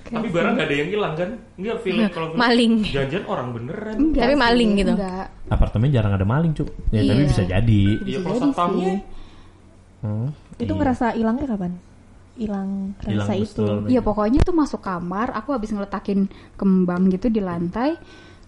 Tapi 0.04 0.28
barang 0.28 0.52
gak 0.54 0.66
ada 0.68 0.74
yang 0.76 0.88
hilang 0.90 1.14
kan? 1.14 1.30
Enggak 1.54 1.76
feeling 1.80 2.06
kalau 2.08 2.28
Maling. 2.34 2.74
Jangan 2.86 3.22
orang 3.24 3.48
beneran. 3.50 3.94
Enggak 3.96 4.22
Tapi 4.22 4.34
maling 4.36 4.70
gitu. 4.76 4.92
enggak. 4.94 5.26
Apartemen 5.48 5.88
jarang 5.90 6.12
ada 6.12 6.22
maling, 6.24 6.52
Cuk. 6.52 6.68
Ya, 6.90 7.00
tapi 7.02 7.18
Iya. 7.18 7.26
bisa 7.26 7.42
jadi. 7.42 7.82
Iya 7.98 7.98
Bisa 8.04 8.18
kalau 8.20 8.36
jadi 8.36 8.44
satpamnya. 8.46 8.92
Hmm. 10.02 10.28
Itu 10.54 10.72
ngerasa 10.72 11.06
hilangnya 11.14 11.46
kapan? 11.48 11.72
Hilang 12.34 12.98
Hilang 13.06 13.26
rasa 13.26 13.34
itu. 13.38 13.64
Iya 13.86 14.00
pokoknya 14.02 14.42
tuh 14.42 14.54
masuk 14.54 14.82
kamar, 14.82 15.30
aku 15.34 15.54
habis 15.54 15.70
ngeletakin 15.70 16.26
kembang 16.58 17.10
gitu 17.14 17.30
di 17.30 17.38
lantai, 17.38 17.94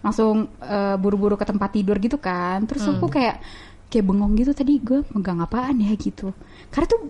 langsung 0.02 0.50
eh, 0.61 0.97
buru-buru 0.99 1.38
ke 1.38 1.47
tempat 1.47 1.71
tidur 1.75 1.97
gitu 2.02 2.19
kan. 2.19 2.66
Terus 2.66 2.87
aku 2.87 3.07
kayak 3.07 3.38
kayak 3.87 4.05
bengong 4.05 4.35
gitu 4.35 4.50
tadi 4.50 4.83
gue 4.83 5.07
megang 5.14 5.38
apaan 5.38 5.78
ya 5.78 5.95
gitu. 5.95 6.35
Karena 6.75 6.87
tuh 6.90 7.00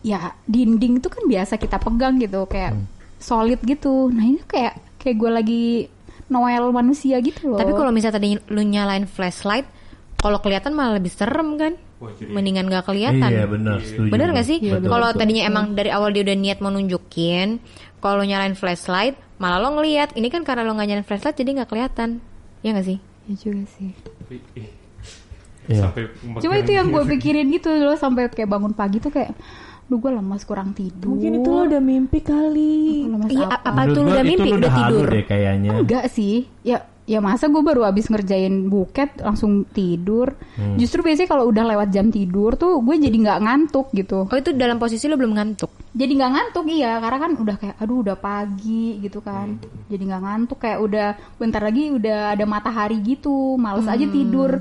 ya 0.00 0.32
dinding 0.48 1.04
tuh 1.04 1.12
kan 1.12 1.28
biasa 1.28 1.60
kita 1.60 1.76
pegang 1.78 2.18
gitu 2.18 2.48
kayak 2.50 2.74
solid 3.18 3.60
gitu. 3.62 4.10
Nah 4.10 4.24
ini 4.26 4.40
kayak 4.42 4.98
kayak 4.98 5.16
gue 5.18 5.30
lagi 5.30 5.64
Noel 6.28 6.68
manusia 6.74 7.16
gitu 7.24 7.54
loh. 7.54 7.58
Tapi 7.58 7.72
kalau 7.72 7.88
misalnya 7.88 8.20
tadi 8.20 8.36
lu 8.52 8.60
nyalain 8.60 9.08
flashlight, 9.08 9.64
kalau 10.20 10.42
kelihatan 10.44 10.76
malah 10.76 11.00
lebih 11.00 11.08
serem 11.08 11.56
kan? 11.56 11.72
Wah, 11.98 12.14
jadi- 12.14 12.30
Mendingan 12.30 12.66
gak 12.68 12.84
kelihatan. 12.84 13.26
Iya, 13.26 13.44
benar, 13.44 13.78
setuju. 13.80 14.08
Bener 14.08 14.28
gak 14.30 14.46
sih? 14.46 14.58
Betul, 14.60 14.86
Kalau 14.86 15.08
betul. 15.08 15.18
tadinya 15.18 15.42
emang 15.44 15.64
dari 15.72 15.90
awal 15.90 16.10
dia 16.10 16.22
udah 16.22 16.36
niat 16.36 16.58
mau 16.58 16.70
nunjukin, 16.70 17.58
kalau 17.98 18.22
nyalain 18.22 18.54
flashlight, 18.54 19.18
malah 19.36 19.58
lo 19.58 19.74
ngeliat. 19.74 20.12
Ini 20.12 20.28
kan 20.28 20.42
karena 20.42 20.62
lo 20.62 20.72
gak 20.72 20.86
nyalain 20.86 21.02
flashlight 21.02 21.34
jadi 21.34 21.58
gak 21.58 21.68
kelihatan. 21.68 22.22
Iya 22.60 22.70
gak 22.72 22.86
sih? 22.86 22.98
ya 23.24 23.34
juga 23.36 23.64
sih. 23.70 23.90
Ih, 24.30 24.70
Iya. 25.66 25.84
Sampai 25.84 26.08
Cuma 26.40 26.54
itu 26.56 26.72
yang 26.72 26.88
gue 26.88 27.04
pikirin 27.04 27.44
gitu 27.50 27.68
loh 27.68 27.92
sampai 27.92 28.26
kayak 28.26 28.48
bangun 28.48 28.72
pagi 28.72 28.98
tuh 28.98 29.10
kayak 29.10 29.36
Duh 29.84 29.96
gue 29.96 30.08
lemas 30.10 30.40
kurang 30.42 30.72
tidur 30.72 31.08
Mungkin 31.10 31.40
itu 31.40 31.48
lo 31.48 31.64
udah 31.66 31.76
mimpi 31.78 32.20
kali. 32.20 33.04
Lemas 33.04 33.28
Iya, 33.28 33.48
apa? 33.50 33.56
apa 33.66 33.80
tuh 33.86 34.00
lu 34.00 34.08
udah 34.10 34.20
itu 34.22 34.30
mimpi? 34.34 34.48
lu 34.48 34.56
Udah 34.58 34.70
halu 34.70 34.84
tidur? 34.94 35.06
deh 35.10 35.24
kayaknya. 35.24 35.70
Enggak 35.76 36.04
sih. 36.08 36.34
Ya 36.62 36.78
ya 37.08 37.24
masa 37.24 37.48
gue 37.48 37.64
baru 37.64 37.88
abis 37.88 38.12
ngerjain 38.12 38.68
buket 38.68 39.16
langsung 39.24 39.64
tidur. 39.72 40.36
Hmm. 40.60 40.76
Justru 40.76 41.00
biasanya 41.00 41.32
kalau 41.32 41.48
udah 41.48 41.64
lewat 41.64 41.88
jam 41.88 42.12
tidur 42.12 42.60
tuh 42.60 42.84
gue 42.84 43.00
jadi 43.00 43.16
nggak 43.16 43.40
ngantuk 43.48 43.88
gitu. 43.96 44.28
Oh 44.28 44.36
itu 44.36 44.52
dalam 44.52 44.76
posisi 44.76 45.08
lo 45.08 45.16
belum 45.16 45.32
ngantuk? 45.32 45.72
Jadi 45.96 46.12
nggak 46.20 46.32
ngantuk 46.36 46.68
iya 46.68 47.00
karena 47.00 47.18
kan 47.24 47.32
udah 47.40 47.56
kayak 47.56 47.76
aduh 47.80 48.04
udah 48.04 48.16
pagi 48.20 49.00
gitu 49.00 49.24
kan. 49.24 49.56
Jadi 49.88 50.02
nggak 50.04 50.22
ngantuk 50.22 50.58
kayak 50.60 50.78
udah 50.84 51.08
bentar 51.40 51.64
lagi 51.64 51.88
udah 51.96 52.36
ada 52.36 52.44
matahari 52.44 53.00
gitu. 53.00 53.56
Males 53.56 53.88
aja 53.88 54.04
tidur. 54.04 54.60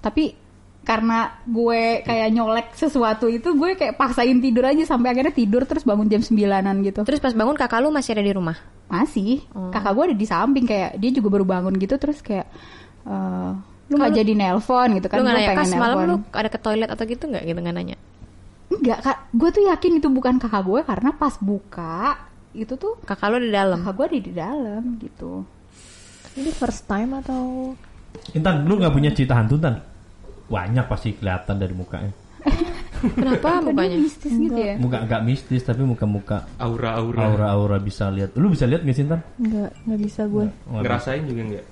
Tapi 0.00 0.45
karena 0.86 1.34
gue 1.42 2.06
kayak 2.06 2.28
nyolek 2.30 2.68
sesuatu 2.78 3.26
itu 3.26 3.58
gue 3.58 3.74
kayak 3.74 3.98
paksain 3.98 4.38
tidur 4.38 4.70
aja 4.70 4.86
sampai 4.86 5.10
akhirnya 5.10 5.34
tidur 5.34 5.66
terus 5.66 5.82
bangun 5.82 6.06
jam 6.06 6.22
9-an 6.22 6.76
gitu. 6.86 7.02
Terus 7.02 7.18
pas 7.18 7.34
bangun 7.34 7.58
kakak 7.58 7.82
lu 7.82 7.90
masih 7.90 8.14
ada 8.14 8.22
di 8.22 8.30
rumah? 8.30 8.54
Masih. 8.86 9.42
Kakak 9.50 9.92
gue 9.98 10.04
ada 10.14 10.16
di 10.16 10.26
samping 10.30 10.62
kayak 10.62 10.94
dia 11.02 11.10
juga 11.10 11.28
baru 11.34 11.42
bangun 11.42 11.74
gitu 11.74 11.98
terus 11.98 12.22
kayak 12.22 12.46
eh 13.02 13.52
lu 13.86 14.02
nggak 14.02 14.18
jadi 14.18 14.32
nelpon 14.34 14.98
gitu 14.98 15.06
kan 15.06 15.22
lu 15.22 15.30
gue 15.30 15.38
pengen 15.38 15.58
kas 15.62 15.70
malam 15.78 15.96
nelpon. 16.02 16.10
lu 16.10 16.16
ada 16.34 16.50
ke 16.50 16.58
toilet 16.58 16.90
atau 16.90 17.04
gitu 17.06 17.24
gak? 17.30 17.42
Gitu 17.46 17.58
gak 17.58 17.74
nanya? 17.74 17.96
enggak 18.66 18.98
kak 18.98 19.18
gue 19.30 19.48
tuh 19.54 19.62
yakin 19.70 19.92
itu 20.02 20.08
bukan 20.10 20.42
kakak 20.42 20.62
gue 20.66 20.80
karena 20.82 21.10
pas 21.14 21.34
buka 21.38 22.18
itu 22.50 22.74
tuh 22.74 22.98
Kakak 23.06 23.30
lo 23.30 23.38
di 23.38 23.54
dalam. 23.54 23.78
kakak 23.86 23.94
gue 23.94 24.06
ada 24.10 24.18
di 24.18 24.32
dalam 24.34 24.82
gitu 24.98 25.46
Ini 26.36 26.50
first 26.50 26.84
time 26.90 27.14
atau 27.22 27.72
Intan, 28.34 28.66
lu 28.66 28.74
nggak 28.80 28.90
punya 28.90 29.10
cerita 29.14 29.38
hantu 29.38 29.56
Tan? 29.60 29.78
Banyak 30.46 30.84
pasti 30.86 31.12
kelihatan 31.12 31.56
dari 31.56 31.74
mukanya. 31.74 32.12
Kenapa 33.18 33.60
mukanya? 33.60 33.98
mistis 33.98 34.32
gitu 34.32 34.56
ya 34.56 34.78
Muka 34.78 35.02
agak 35.02 35.20
mistis 35.20 35.60
tapi 35.60 35.82
muka-muka 35.82 36.46
Aura-aura. 36.56 37.28
aura-aura 37.28 37.76
bisa 37.76 38.08
lihat. 38.08 38.32
Lu 38.34 38.48
bisa 38.48 38.64
lihat 38.64 38.86
nggak 38.86 38.96
sih 38.96 39.04
Tan? 39.04 39.20
enggak 39.36 39.70
enggak 39.84 40.00
bisa 40.00 40.22
gue. 40.24 40.46
Oh, 40.70 40.80
Ngerasain 40.80 41.22
juga 41.26 41.42
enggak? 41.42 41.64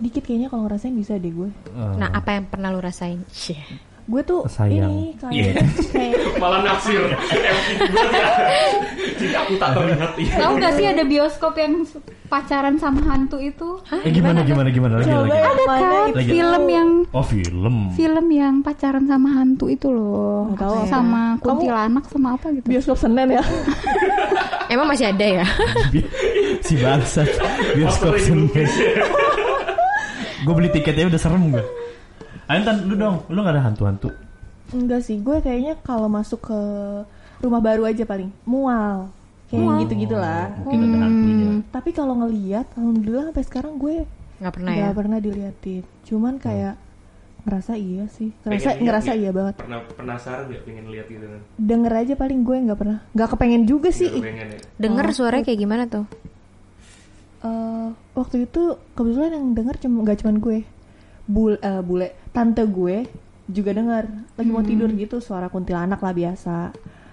Dikit 0.00 0.22
kayaknya 0.24 0.48
kalau 0.48 0.64
ngerasain 0.64 0.96
bisa 0.96 1.20
deh 1.20 1.28
gue. 1.28 1.50
Oh. 1.70 1.92
Nah, 1.94 2.08
apa 2.10 2.32
yang 2.32 2.48
pernah 2.48 2.72
lu 2.72 2.80
rasain? 2.80 3.20
Gue 4.10 4.22
tuh 4.22 4.42
Sayang. 4.44 4.90
ini 4.90 5.14
kayak 5.14 5.30
Iya. 5.30 5.52
kayak 5.88 6.18
Malah 6.42 6.60
naksir. 6.64 6.98
Ya. 6.98 7.54
Jika 9.16 9.36
aku 9.40 9.54
tak 9.54 9.70
terlihat 9.72 10.10
iya. 10.16 10.34
tahu 10.36 10.52
gak 10.56 10.72
sih 10.74 10.86
ada 10.88 11.02
bioskop 11.04 11.54
yang 11.54 11.72
pacaran 12.26 12.74
sama 12.74 13.00
hantu 13.04 13.38
itu 13.38 13.68
Eh 13.92 14.10
gimana 14.10 14.42
gimana 14.42 14.68
gimana 14.68 14.94
lagi 14.96 15.06
Coba 15.08 15.24
lagi. 15.24 15.30
ya. 15.32 15.46
ada 15.46 15.62
kan 15.62 15.78
itu? 16.02 16.16
Lagi. 16.16 16.30
film 16.32 16.64
yang 16.68 16.88
Oh 17.10 17.22
film. 17.22 17.76
film 17.92 18.26
yang 18.28 18.54
pacaran 18.60 19.04
sama 19.04 19.28
hantu 19.32 19.66
itu 19.66 19.88
loh 19.88 20.50
tahu. 20.54 20.86
sama 20.86 21.36
Kamu- 21.36 21.42
kuntilanak 21.60 22.04
sama 22.06 22.28
apa 22.34 22.46
gitu 22.50 22.66
bioskop 22.66 22.98
Senen 22.98 23.28
ya. 23.30 23.44
Emang 24.72 24.86
masih 24.86 25.06
ada 25.06 25.26
ya? 25.36 25.46
Si 26.66 26.74
bangsa 26.76 27.22
bioskop 27.72 28.14
ini? 28.16 28.46
gue 30.40 30.54
beli 30.56 30.68
tiketnya 30.68 31.06
udah 31.06 31.20
serem 31.20 31.50
gue. 31.50 31.64
Ayo 32.50 32.66
Tan, 32.66 32.82
lu 32.90 32.98
dong, 32.98 33.22
lu 33.30 33.46
gak 33.46 33.54
ada 33.54 33.62
hantu-hantu? 33.62 34.10
Enggak 34.74 35.06
sih, 35.06 35.22
gue 35.22 35.38
kayaknya 35.38 35.78
kalau 35.86 36.10
masuk 36.10 36.50
ke 36.50 36.60
rumah 37.38 37.62
baru 37.62 37.86
aja 37.86 38.02
paling 38.02 38.34
mual. 38.42 39.06
Kayak 39.46 39.86
gitu-gitu 39.86 40.18
lah. 40.18 40.50
Mungkin 40.62 40.78
ada 40.90 40.98
hantunya. 41.06 41.50
Tapi 41.70 41.90
kalau 41.94 42.14
ngelihat, 42.18 42.66
alhamdulillah 42.74 43.30
sampai 43.30 43.44
sekarang 43.46 43.78
gue 43.78 44.02
Nggak 44.42 44.52
pernah 44.56 44.70
nggak 44.74 44.90
ya? 44.90 44.98
pernah 44.98 45.18
diliatin. 45.22 45.84
Cuman 46.06 46.34
kayak 46.42 46.74
ngerasa 47.46 47.72
iya 47.78 48.04
sih, 48.10 48.34
ngerasa 48.42 48.68
Pengen 48.74 48.82
ngerasa 48.82 49.12
iya 49.14 49.30
banget. 49.30 49.54
Pernah 49.62 49.78
penasaran 49.94 50.44
nggak 50.50 50.62
pengen 50.66 50.84
lihat 50.90 51.06
gitu 51.06 51.26
kan? 51.30 51.40
Denger 51.54 51.92
aja 52.02 52.14
paling 52.18 52.40
gue 52.42 52.56
nggak 52.66 52.78
pernah, 52.78 52.98
nggak 53.14 53.28
kepengen 53.30 53.62
juga 53.64 53.90
sih. 53.94 54.10
Nggak 54.10 54.26
pengen 54.26 54.46
ya. 54.50 54.58
Denger 54.74 55.06
suaranya 55.14 55.44
kayak 55.46 55.60
gimana 55.62 55.84
tuh? 55.86 56.04
Eh, 57.40 57.88
waktu 58.12 58.44
itu 58.44 58.62
kebetulan 58.92 59.38
yang 59.38 59.46
denger 59.56 59.74
cuma 59.80 60.04
nggak 60.04 60.18
cuman 60.20 60.36
gue, 60.38 60.58
bul 61.30 61.54
eh, 61.56 61.78
bule, 61.80 62.26
tante 62.34 62.66
gue 62.66 63.06
juga 63.46 63.70
denger 63.70 64.04
lagi 64.34 64.50
mau 64.50 64.62
tidur 64.62 64.90
gitu 64.90 65.22
suara 65.22 65.46
kuntilanak 65.46 66.02
lah 66.02 66.10
biasa. 66.10 66.56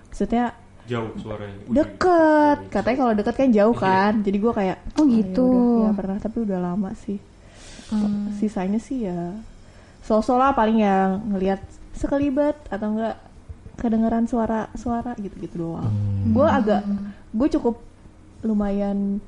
Maksudnya 0.10 0.54
Jauh 0.88 1.12
suaranya. 1.20 1.68
Deket, 1.68 2.72
katanya 2.72 2.98
kalau 2.98 3.14
deket 3.14 3.36
kan 3.36 3.50
jauh 3.52 3.76
kan, 3.76 4.24
jadi 4.24 4.38
gue 4.40 4.54
kayak 4.56 4.78
Oh, 4.96 5.04
ya 5.04 5.20
gitu. 5.20 5.44
udah, 5.44 5.84
ya 5.84 5.90
pernah 5.94 6.18
tapi 6.18 6.38
udah 6.48 6.60
lama 6.64 6.96
sih. 6.96 7.20
Sisanya 8.40 8.80
sih 8.80 9.04
ya 9.04 9.36
sosok 10.04 10.40
lah 10.40 10.56
paling 10.56 10.80
yang 10.80 11.20
ngelihat 11.36 11.60
sekelibat 11.92 12.56
atau 12.72 12.96
enggak 12.96 13.20
kedengeran 13.76 14.24
suara-suara 14.26 15.14
gitu-gitu 15.20 15.68
doang. 15.68 15.92
Gue 16.32 16.48
agak, 16.48 16.88
gue 17.36 17.48
cukup 17.60 17.84
lumayan 18.42 19.20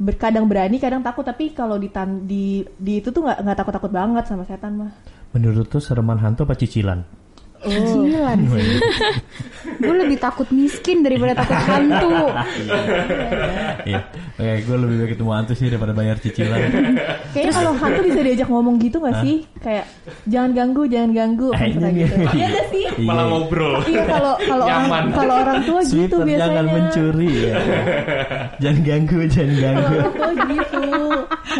berkadang 0.00 0.48
berani, 0.48 0.80
kadang 0.80 1.04
takut. 1.04 1.22
Tapi 1.22 1.52
kalau 1.52 1.76
di 1.76 1.92
di 2.24 2.64
di 2.80 2.92
itu 3.04 3.12
tuh 3.12 3.20
nggak 3.20 3.44
nggak 3.44 3.56
takut-takut 3.60 3.92
banget 3.92 4.24
sama 4.24 4.48
setan 4.48 4.80
mah. 4.80 4.90
Menurut 5.36 5.68
tuh 5.68 5.78
sereman 5.78 6.18
hantu 6.18 6.48
apa 6.48 6.56
cicilan? 6.56 7.19
Cicilan 7.60 8.38
sih. 8.48 8.68
gue 9.80 9.94
lebih 9.94 10.16
takut 10.16 10.48
miskin 10.48 11.04
daripada 11.04 11.36
takut 11.36 11.60
hantu. 11.68 12.32
Iya. 13.84 14.00
Oke, 14.40 14.64
gue 14.64 14.76
lebih 14.80 14.96
baik 14.96 15.10
ketemu 15.12 15.30
hantu 15.36 15.52
sih 15.52 15.68
daripada 15.68 15.92
bayar 15.92 16.16
cicilan. 16.16 16.60
Kayaknya 17.36 17.52
kalau 17.52 17.72
hantu 17.76 18.00
bisa 18.00 18.20
diajak 18.24 18.48
ngomong 18.48 18.80
gitu 18.80 18.96
nggak 18.96 19.16
sih? 19.20 19.36
Kayak 19.60 19.84
jangan 20.24 20.50
ganggu, 20.56 20.82
jangan 20.88 21.10
ganggu, 21.12 21.48
misalnya 21.52 21.90
iya, 21.92 22.00
gitu. 22.00 22.14
iya. 22.16 22.30
Iya 22.32 22.46
nggak 22.48 22.66
sih? 22.72 22.84
Malah 23.04 23.20
Iya. 23.20 23.30
ngobrol. 23.30 23.74
Iya 23.84 24.02
kalau 24.08 24.34
kalau 24.40 24.64
orang 24.64 25.04
kalau 25.12 25.34
orang 25.36 25.58
tua 25.68 25.80
gitu 25.84 26.16
biasanya. 26.24 26.40
jangan 26.40 26.64
mencuri 26.72 27.30
ya. 27.44 27.54
jangan 28.64 28.80
ganggu, 28.80 29.18
jangan 29.28 29.50
Kalau 29.50 29.60
ganggu. 29.60 29.96
orang 30.00 30.12
tua 30.16 30.30
gitu. 30.48 30.82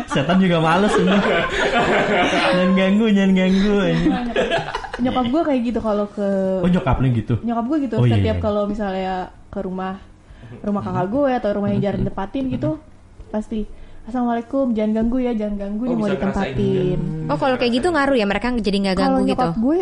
Setan 0.09 0.37
juga 0.41 0.57
males 0.59 0.95
ini. 0.97 1.19
jangan 2.57 2.71
ganggu, 2.73 3.07
jangan 3.13 3.33
ganggu. 3.37 3.77
Nyokap 5.01 5.27
gue 5.27 5.43
kayak 5.43 5.61
gitu 5.65 5.81
kalau 5.81 6.07
ke 6.07 6.29
Oh 6.61 6.69
nyokap 6.69 6.97
lu 6.99 7.09
gitu. 7.11 7.35
nyokap 7.41 7.65
gue 7.67 7.79
gitu 7.85 7.95
Oh, 7.97 8.05
iya, 8.05 8.13
setiap 8.15 8.37
iya. 8.37 8.43
kalau 8.43 8.63
misalnya 8.65 9.15
ke 9.49 9.59
rumah 9.59 9.97
rumah 10.61 10.83
kakak 10.83 11.07
gue 11.09 11.31
atau 11.33 11.51
rumah 11.53 11.69
yang 11.69 11.81
jarang 11.81 12.01
ditempatin 12.03 12.45
gitu 12.49 12.71
pasti 13.29 13.65
assalamualaikum 14.03 14.73
jangan 14.73 14.93
ganggu 14.97 15.19
ya 15.21 15.33
jangan 15.33 15.57
ganggu 15.57 15.83
Oh, 15.83 15.89
nih 15.89 15.97
mau 15.97 16.09
ditempatin 16.09 16.99
Oh 17.27 17.37
kalau 17.37 17.55
kayak 17.55 17.73
gitu 17.73 17.89
ngaruh 17.89 18.15
ya 18.15 18.27
mereka 18.27 18.51
jadi 18.53 18.77
nggak 18.81 18.97
kalau 18.97 19.07
ganggu 19.17 19.21
gitu? 19.23 19.31
nyokap 19.31 19.53
gue 19.57 19.79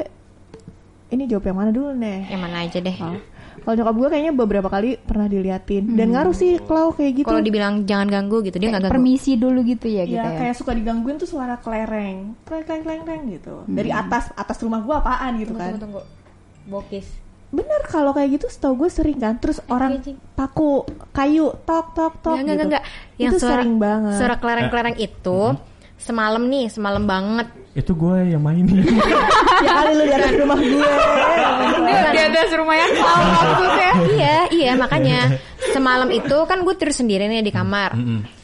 ini 1.08 1.22
jawab 1.24 1.44
yang 1.46 1.56
mana 1.56 1.70
dulu 1.72 1.90
nih 1.94 2.18
Yang 2.28 2.40
mana 2.42 2.56
aja 2.60 2.78
deh. 2.78 2.96
Oh. 3.00 3.16
Kalau 3.62 3.74
nyokap 3.78 3.94
gue 3.94 4.08
kayaknya 4.08 4.32
beberapa 4.34 4.68
kali 4.68 4.98
pernah 4.98 5.26
diliatin 5.26 5.84
dan 5.94 6.14
ngaruh 6.14 6.34
sih 6.34 6.58
kalau 6.62 6.90
kayak 6.92 7.22
gitu 7.22 7.28
Kalau 7.28 7.42
dibilang 7.42 7.84
jangan 7.84 8.08
ganggu 8.08 8.42
gitu 8.42 8.56
dia 8.56 8.68
nggak 8.72 8.88
ganggu. 8.88 8.94
Permisi 8.98 9.32
dulu 9.34 9.60
gitu 9.62 9.86
ya 9.86 10.04
gitu 10.06 10.18
ya, 10.18 10.32
ya. 10.32 10.38
kayak 10.38 10.54
suka 10.56 10.72
digangguin 10.74 11.16
tuh 11.18 11.28
suara 11.28 11.56
kelereng 11.58 12.34
kleng 12.46 12.64
kleng 12.64 12.82
kleng 12.82 13.02
kleng 13.06 13.22
gitu 13.30 13.66
dari 13.66 13.90
atas 13.90 14.30
atas 14.34 14.56
rumah 14.62 14.80
gue 14.82 14.94
apaan 14.94 15.32
gitu 15.38 15.52
kan 15.54 15.78
tunggu. 15.78 16.02
Bokis. 16.68 17.08
bener 17.48 17.80
kalau 17.88 18.12
kayak 18.12 18.36
gitu 18.36 18.46
setahu 18.52 18.84
gue 18.84 18.90
sering 18.92 19.16
kan 19.16 19.40
terus 19.40 19.64
orang 19.72 19.96
anjing. 19.96 20.20
paku 20.36 20.84
kayu 21.16 21.48
tok 21.64 21.96
tok 21.96 22.14
tok 22.20 22.36
Enggak, 22.36 22.44
gitu 22.44 22.52
enggak, 22.52 22.66
enggak. 22.68 22.84
Yang 23.16 23.32
itu 23.32 23.36
suara, 23.40 23.52
sering 23.56 23.72
banget 23.80 24.16
Suara 24.20 24.34
kelereng-kelereng 24.36 24.96
itu 25.00 25.40
semalam 25.98 26.42
nih, 26.46 26.66
semalam 26.70 27.04
banget. 27.04 27.48
Itu 27.78 27.94
gue 27.94 28.34
yang 28.34 28.42
mainin. 28.42 28.82
ya 29.64 29.70
kali 29.70 29.90
lu 29.94 30.04
di 30.10 30.14
atas 30.18 30.34
rumah 30.34 30.58
gue 30.58 30.90
Di 31.88 32.20
atas 32.26 32.50
rumah 32.58 32.74
yang 32.74 32.92
tahu 32.98 33.22
maksudnya. 33.22 33.90
iya, 34.18 34.36
iya 34.50 34.72
makanya 34.74 35.38
semalam 35.70 36.10
itu 36.10 36.36
kan 36.50 36.66
gue 36.66 36.74
tidur 36.74 36.90
sendiri 36.90 37.30
nih 37.30 37.46
di 37.46 37.54
kamar. 37.54 37.94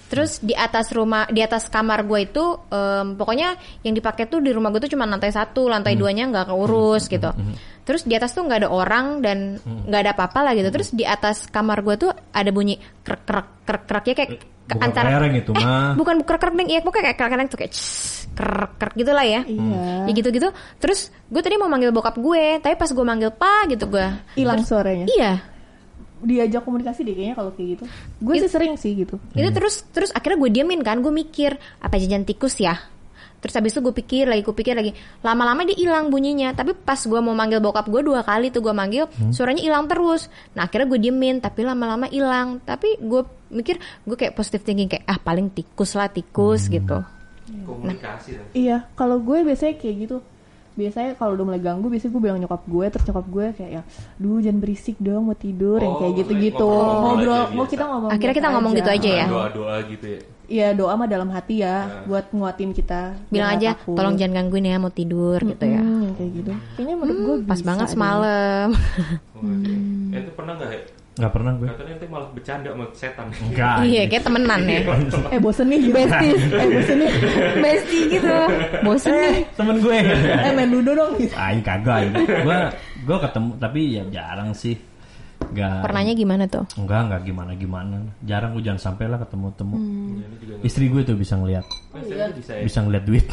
Terus 0.04 0.38
di 0.38 0.54
atas 0.54 0.94
rumah, 0.94 1.26
di 1.26 1.42
atas 1.42 1.66
kamar 1.66 2.06
gue 2.06 2.30
itu, 2.30 2.44
em, 2.70 3.18
pokoknya 3.18 3.58
yang 3.82 3.98
dipakai 3.98 4.30
tuh 4.30 4.38
di 4.38 4.54
rumah 4.54 4.70
gue 4.70 4.78
tuh 4.86 4.94
cuma 4.94 5.10
lantai 5.10 5.34
satu, 5.34 5.66
lantai 5.66 5.98
duanya 5.98 6.30
nggak 6.30 6.54
keurus 6.54 7.10
gitu. 7.10 7.34
Terus 7.82 8.06
di 8.06 8.14
atas 8.14 8.30
tuh 8.30 8.46
nggak 8.46 8.62
ada 8.62 8.70
orang 8.70 9.18
dan 9.18 9.58
nggak 9.58 10.00
ada 10.06 10.10
apa-apa 10.14 10.40
lah 10.46 10.52
gitu. 10.54 10.70
Terus 10.70 10.94
di 10.94 11.02
atas 11.02 11.50
kamar 11.50 11.82
gue 11.82 11.98
tuh 11.98 12.10
ada 12.30 12.50
bunyi 12.54 12.78
krek 13.02 13.26
krek 13.26 13.48
krek 13.66 13.82
krek 13.90 14.04
ya 14.06 14.14
kayak 14.14 14.30
Bukan 14.64 14.80
antara 14.80 15.08
kelereng 15.12 15.36
itu 15.44 15.52
eh, 15.52 15.60
mah. 15.60 15.92
bukan 15.92 16.16
krek 16.24 16.52
deng, 16.56 16.68
iya 16.72 16.80
pokoknya 16.80 17.12
kayak 17.12 17.18
krek 17.20 17.48
tuh 17.52 17.58
kayak 17.60 17.72
css, 17.76 18.32
krek 18.32 18.72
krek 18.80 18.94
gitu 18.96 19.12
lah 19.12 19.26
ya. 19.28 19.44
iya. 19.44 20.08
Ya 20.08 20.12
gitu-gitu. 20.16 20.48
Terus 20.80 21.12
gue 21.28 21.42
tadi 21.44 21.60
mau 21.60 21.68
manggil 21.68 21.92
bokap 21.92 22.16
gue, 22.16 22.64
tapi 22.64 22.74
pas 22.80 22.88
gue 22.88 23.04
manggil 23.04 23.28
pa 23.28 23.68
gitu 23.68 23.84
gue. 23.92 24.06
hilang 24.40 24.64
suaranya. 24.64 25.04
Iya, 25.04 25.32
diajak 26.24 26.64
komunikasi 26.64 27.04
deh 27.04 27.14
kayaknya 27.14 27.36
kalau 27.36 27.50
kayak 27.52 27.68
gitu. 27.78 27.84
Gue 28.24 28.34
sih 28.40 28.50
sering 28.50 28.74
sih 28.80 28.96
gitu. 28.96 29.20
Itu 29.36 29.50
terus 29.52 29.84
terus 29.92 30.10
akhirnya 30.10 30.40
gue 30.40 30.50
diemin 30.50 30.80
kan 30.80 31.04
gue 31.04 31.12
mikir 31.12 31.60
apa 31.78 31.94
jajan 32.00 32.24
tikus 32.24 32.58
ya? 32.58 32.74
Terus 33.44 33.60
habis 33.60 33.76
itu 33.76 33.84
gue 33.84 33.92
pikir 33.92 34.24
lagi 34.24 34.40
gue 34.40 34.56
pikir 34.56 34.72
lagi. 34.72 34.96
Lama-lama 35.20 35.68
dia 35.68 35.76
hilang 35.76 36.08
bunyinya 36.08 36.56
tapi 36.56 36.72
pas 36.72 36.96
gue 36.96 37.20
mau 37.20 37.36
manggil 37.36 37.60
bokap 37.60 37.92
gue 37.92 38.00
dua 38.00 38.24
kali 38.24 38.48
tuh 38.48 38.64
gue 38.64 38.72
manggil 38.72 39.04
suaranya 39.28 39.60
hilang 39.60 39.84
terus. 39.84 40.32
Nah 40.56 40.64
akhirnya 40.64 40.88
gue 40.88 41.00
diemin 41.04 41.44
tapi 41.44 41.60
lama-lama 41.60 42.08
hilang. 42.08 42.64
Tapi 42.64 42.96
gue 43.04 43.22
mikir 43.54 43.76
gue 44.02 44.16
kayak 44.16 44.32
positive 44.32 44.60
thinking 44.60 44.86
kayak 44.86 45.04
ah 45.04 45.16
paling 45.16 45.48
tikus 45.48 45.94
lah 45.94 46.06
tikus 46.06 46.66
gitu. 46.66 47.00
Komunikasi 47.44 48.30
kan. 48.34 48.46
iya 48.52 48.76
kalau 48.92 49.16
gue 49.18 49.40
biasanya 49.40 49.74
kayak 49.74 49.96
gitu. 50.02 50.18
Biasanya 50.74 51.14
kalau 51.14 51.32
udah 51.32 51.46
mulai 51.46 51.62
ganggu 51.62 51.86
biasanya 51.86 52.10
gue 52.10 52.18
bilang 52.20 52.34
nyokap 52.36 52.62
gue 52.64 52.86
terus 52.88 53.06
nyokap 53.06 53.26
gue 53.28 53.46
kayak 53.54 53.70
ya 53.70 53.82
duh 54.16 54.42
jangan 54.42 54.58
berisik 54.58 54.96
dong 54.98 55.22
mau 55.24 55.38
tidur 55.38 55.78
yang 55.78 55.86
Oh, 55.88 55.98
kayak 56.00 56.12
gitu-gitu. 56.18 56.66
ngobrol 56.66 56.98
ngobrol 56.98 57.38
aja 57.38 57.54
mau 57.54 57.66
kita 57.68 57.84
ngomong 57.86 58.10
Akhirnya 58.10 58.34
kita 58.34 58.48
ngomong 58.50 58.72
gitu 58.74 58.90
aja. 58.90 59.10
ya? 59.14 59.26
Doa-doa 59.28 59.74
gitu 59.86 60.06
ya. 60.08 60.20
Iya 60.44 60.68
doa 60.74 60.92
mah 60.92 61.06
dalam 61.06 61.30
hati 61.30 61.62
ya 61.62 61.76
buat 62.04 62.26
nguatin 62.28 62.74
kita 62.74 63.16
bilang 63.30 63.54
aja 63.54 63.72
takut. 63.72 63.96
tolong 63.96 64.14
jangan 64.14 64.34
gangguin 64.36 64.66
ya 64.66 64.76
mau 64.76 64.90
tidur 64.90 65.38
gitu 65.38 65.64
ya. 65.64 65.78
Hmm, 65.78 66.10
kayak 66.12 66.30
gitu. 66.34 66.50
Kayaknya 66.74 66.94
menurut 66.98 67.20
gue 67.22 67.36
pas 67.46 67.60
banget 67.60 67.86
semalam. 67.88 68.68
Eh, 70.10 70.18
itu 70.18 70.30
pernah 70.32 70.52
nggak 70.54 70.70
Nggak 71.14 71.30
pernah 71.30 71.52
gue. 71.54 71.68
Katanya 71.68 71.92
nanti 71.94 72.06
malah 72.06 72.28
bercanda 72.28 72.68
sama 72.68 72.84
setan. 72.90 73.26
Enggak. 73.30 73.76
iya 73.88 74.02
kayak 74.04 74.22
temenan 74.22 74.60
ya 74.64 74.80
eh 75.34 75.38
bosen 75.38 75.66
nih 75.68 75.80
besties 75.88 76.42
eh 76.50 76.66
bosen 76.68 76.96
nih 76.98 77.10
Besti 77.56 78.00
gitu. 78.10 78.34
Bosen 78.82 79.12
nih. 79.12 79.36
Temen 79.54 79.76
gue. 79.78 79.98
eh 80.40 80.52
main 80.52 80.68
ludo 80.68 80.90
dong 80.92 81.12
Ah, 81.32 81.48
ini 81.50 81.62
kagak. 81.62 82.10
Gue 82.18 82.58
gue 83.00 83.16
ketemu 83.20 83.50
tapi 83.56 83.80
ya 83.92 84.02
jarang 84.10 84.50
sih. 84.52 84.74
Gak. 85.44 85.84
pernahnya 85.84 86.16
gimana 86.16 86.48
tuh 86.48 86.64
Enggak, 86.74 87.04
enggak 87.04 87.22
gimana 87.22 87.52
gimana. 87.54 87.94
Jarang 88.20 88.56
gue 88.56 88.64
jangan 88.64 88.80
sampai 88.82 89.06
lah 89.06 89.20
ketemu 89.20 89.46
temu. 89.54 89.76
Ini 89.76 90.24
juga 90.34 90.52
nggak- 90.56 90.66
Istri 90.66 90.84
gue 90.88 91.02
tuh 91.04 91.14
bisa 91.14 91.34
ngeliat, 91.36 91.64
saya 91.92 92.26
bisa 92.32 92.52
ya. 92.54 92.62
bisa 92.64 92.78
ngeliat 92.80 93.04
duit. 93.04 93.26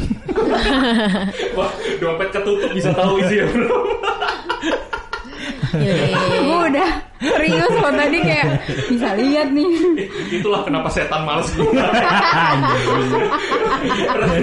Wah, 1.58 1.72
dompet 1.98 2.30
ketutup 2.30 2.70
bisa 2.76 2.92
tahu 2.94 3.16
isi 3.18 3.36
ya 3.38 3.46
bro. 3.48 3.78
gue 5.72 6.60
udah 6.70 6.90
serius 7.22 7.70
loh 7.72 7.94
tadi 7.94 8.18
kayak 8.20 8.48
bisa 8.90 9.14
lihat 9.14 9.48
nih 9.50 9.70
Itulah 10.34 10.66
kenapa 10.66 10.90
setan 10.90 11.22
males 11.22 11.46
keluar. 11.54 11.86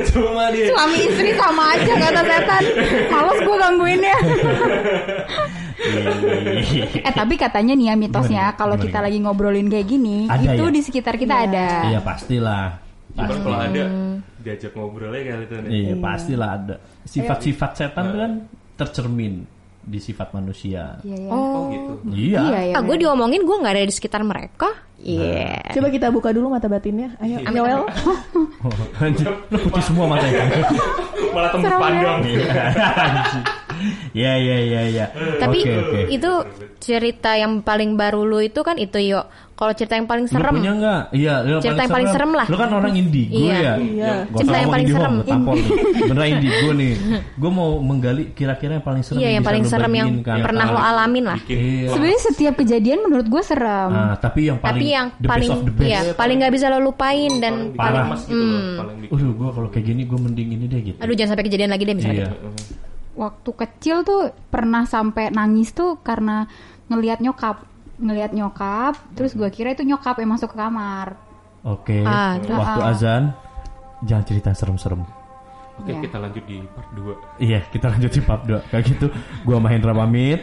Cuma 0.08 0.44
dia. 0.50 0.70
suami 0.70 0.98
istri 1.04 1.30
sama 1.34 1.74
aja 1.74 1.92
kata 1.92 2.22
setan 2.24 2.62
males 3.08 3.38
gue 3.38 3.56
gangguinnya 3.56 4.16
eh 6.98 7.12
tapi 7.12 7.34
katanya 7.34 7.74
nih 7.74 7.86
ya 7.88 7.94
mitosnya 7.94 8.44
kalau 8.54 8.74
kita 8.74 8.98
lagi 8.98 9.18
ngobrolin 9.18 9.66
kayak 9.66 9.86
gini 9.86 10.26
Ada 10.26 10.54
itu 10.54 10.64
ya? 10.64 10.74
di 10.74 10.80
sekitar 10.82 11.14
kita 11.14 11.34
ada 11.46 11.68
Iya 11.88 12.00
pastilah. 12.00 12.64
Pasti. 13.10 13.40
kalau 13.42 13.58
ada 13.58 13.82
diajak 14.38 14.70
ngobrolnya 14.72 15.20
kali 15.26 15.44
itu 15.44 15.54
nih. 15.58 15.70
Iya 15.72 15.94
pastilah 15.98 16.48
ada. 16.54 16.76
Sifat-sifat 17.02 17.70
setan 17.74 18.04
itu 18.06 18.18
kan 18.18 18.32
tercermin 18.76 19.34
di 19.88 19.98
sifat 19.98 20.30
manusia. 20.30 21.00
Iya, 21.00 21.16
iya. 21.18 21.30
Oh. 21.32 21.40
Oh 21.40 21.62
gitu. 21.68 21.92
Iya. 22.08 22.40
Iya, 22.44 22.60
iya, 22.62 22.74
Ah, 22.76 22.80
gue 22.80 22.92
bener. 22.92 23.02
diomongin 23.08 23.42
gue 23.42 23.56
nggak 23.56 23.74
ada 23.74 23.82
di 23.82 23.94
sekitar 23.94 24.20
mereka. 24.22 24.68
Iya. 24.98 25.72
Coba 25.72 25.88
kita 25.88 26.10
buka 26.10 26.28
dulu 26.30 26.50
mata 26.50 26.66
batinnya. 26.66 27.14
Ayo, 27.18 27.38
Noel. 27.48 27.86
Oh, 28.60 28.74
anjir, 28.98 29.30
lu 29.48 29.58
putih 29.62 29.80
semua 29.80 30.04
matanya. 30.06 30.42
Malah 31.34 31.50
tembus 31.50 31.70
ya. 31.70 31.78
pandang. 31.78 32.20
Ya 34.12 34.32
ya 34.48 34.56
ya 34.58 34.82
ya. 34.90 35.06
Tapi 35.38 35.58
Oke, 35.62 35.74
oke. 35.78 36.00
itu 36.10 36.30
cerita 36.78 37.38
yang 37.38 37.62
paling 37.62 37.94
baru 37.94 38.26
lu 38.26 38.42
itu 38.42 38.60
kan 38.60 38.74
itu 38.74 38.98
yo. 38.98 39.22
Kalau 39.58 39.74
cerita 39.74 39.98
yang 39.98 40.06
paling 40.06 40.22
Lu 40.22 40.30
serem, 40.30 40.54
punya 40.54 40.70
nggak? 40.72 41.02
Iya, 41.10 41.34
lu 41.42 41.58
Cerita 41.58 41.82
yang 41.82 41.90
paling 41.90 42.08
serem 42.08 42.30
lah. 42.30 42.46
Lu 42.46 42.54
kan 42.54 42.70
orang 42.70 42.94
indigo 42.94 43.34
Iya. 43.34 43.58
ya. 43.58 43.72
Iya. 43.74 44.12
Gua 44.24 44.38
Cerita 44.38 44.56
yang 44.56 44.70
paling 44.70 44.86
serem. 44.88 45.14
nih. 45.18 45.66
Beneran 46.08 46.28
indigo 46.30 46.68
nih. 46.72 46.92
Gue 47.34 47.50
mau 47.50 47.68
menggali 47.80 48.22
kira-kira 48.30 48.72
yang 48.72 48.86
paling 48.86 49.02
serem 49.02 49.18
iya 49.18 49.30
yang 49.32 49.42
paling 49.42 49.62
lu 49.62 49.68
serem 49.68 49.92
yang 49.92 50.08
kan. 50.22 50.38
pernah 50.40 50.66
lo 50.68 50.78
alamin 50.78 51.24
lah. 51.26 51.40
Iya. 51.44 51.90
sebenarnya 51.90 52.20
setiap 52.24 52.54
kejadian 52.54 52.98
menurut 53.02 53.26
gue 53.26 53.42
serem 53.42 53.90
Ah, 53.90 54.14
tapi 54.14 54.46
yang 54.46 54.56
paling 54.56 54.78
Tapi 54.78 54.86
yang 54.88 55.06
the 55.10 55.18
best 55.18 55.28
paling 55.28 55.50
of 55.50 55.60
the 55.60 55.72
best. 55.72 55.88
iya 55.88 56.00
paling 56.14 56.36
nggak 56.38 56.52
bisa 56.52 56.66
lo 56.68 56.78
lupain 56.78 57.32
dan 57.36 57.54
paling 57.72 57.98
Parah. 57.98 58.06
mas 58.06 58.22
gitu 58.22 58.38
loh, 58.38 58.62
paling 58.78 58.96
bikin. 59.00 59.10
Udah, 59.10 59.28
gue 59.32 59.48
kalau 59.50 59.68
kayak 59.68 59.84
gini 59.84 60.02
gue 60.04 60.18
mending 60.20 60.48
ini 60.52 60.64
deh 60.64 60.80
gitu. 60.84 60.98
aduh 60.98 61.14
jangan 61.14 61.30
sampai 61.32 61.44
kejadian 61.44 61.70
lagi 61.70 61.82
deh 61.82 61.96
misalnya. 61.96 62.26
Iya. 62.28 62.30
waktu 63.16 63.50
kecil 63.52 63.96
tuh 64.02 64.20
pernah 64.46 64.86
sampai 64.86 65.28
nangis 65.28 65.72
tuh 65.72 65.98
karena 65.98 66.46
ngelihat 66.86 67.18
nyokap 67.18 67.66
ngelihat 67.98 68.30
nyokap 68.30 68.94
terus 69.12 69.32
gue 69.32 69.48
kira 69.48 69.70
itu 69.70 69.82
nyokap 69.82 70.16
yang 70.16 70.30
masuk 70.30 70.50
ke 70.50 70.56
kamar 70.56 71.18
Oke. 71.60 72.00
Ah, 72.00 72.38
terus- 72.38 72.54
Waktu 72.54 72.80
azan 72.86 73.22
jangan 74.00 74.24
cerita 74.24 74.54
serem-serem. 74.54 75.02
Oke, 75.76 75.90
Iya. 75.90 76.00
kita 76.00 76.16
lanjut 76.16 76.44
di 76.44 76.56
part 76.64 76.88
2. 76.92 77.14
Iya, 77.38 77.60
kita 77.66 77.86
lanjut 77.88 78.10
di 78.10 78.20
pub 78.20 78.40
2. 78.42 78.60
Kayak 78.64 78.84
gitu. 78.88 79.06
Gua 79.42 79.58
sama 79.58 79.68
Hendra 79.68 79.90
pamit. 79.92 80.38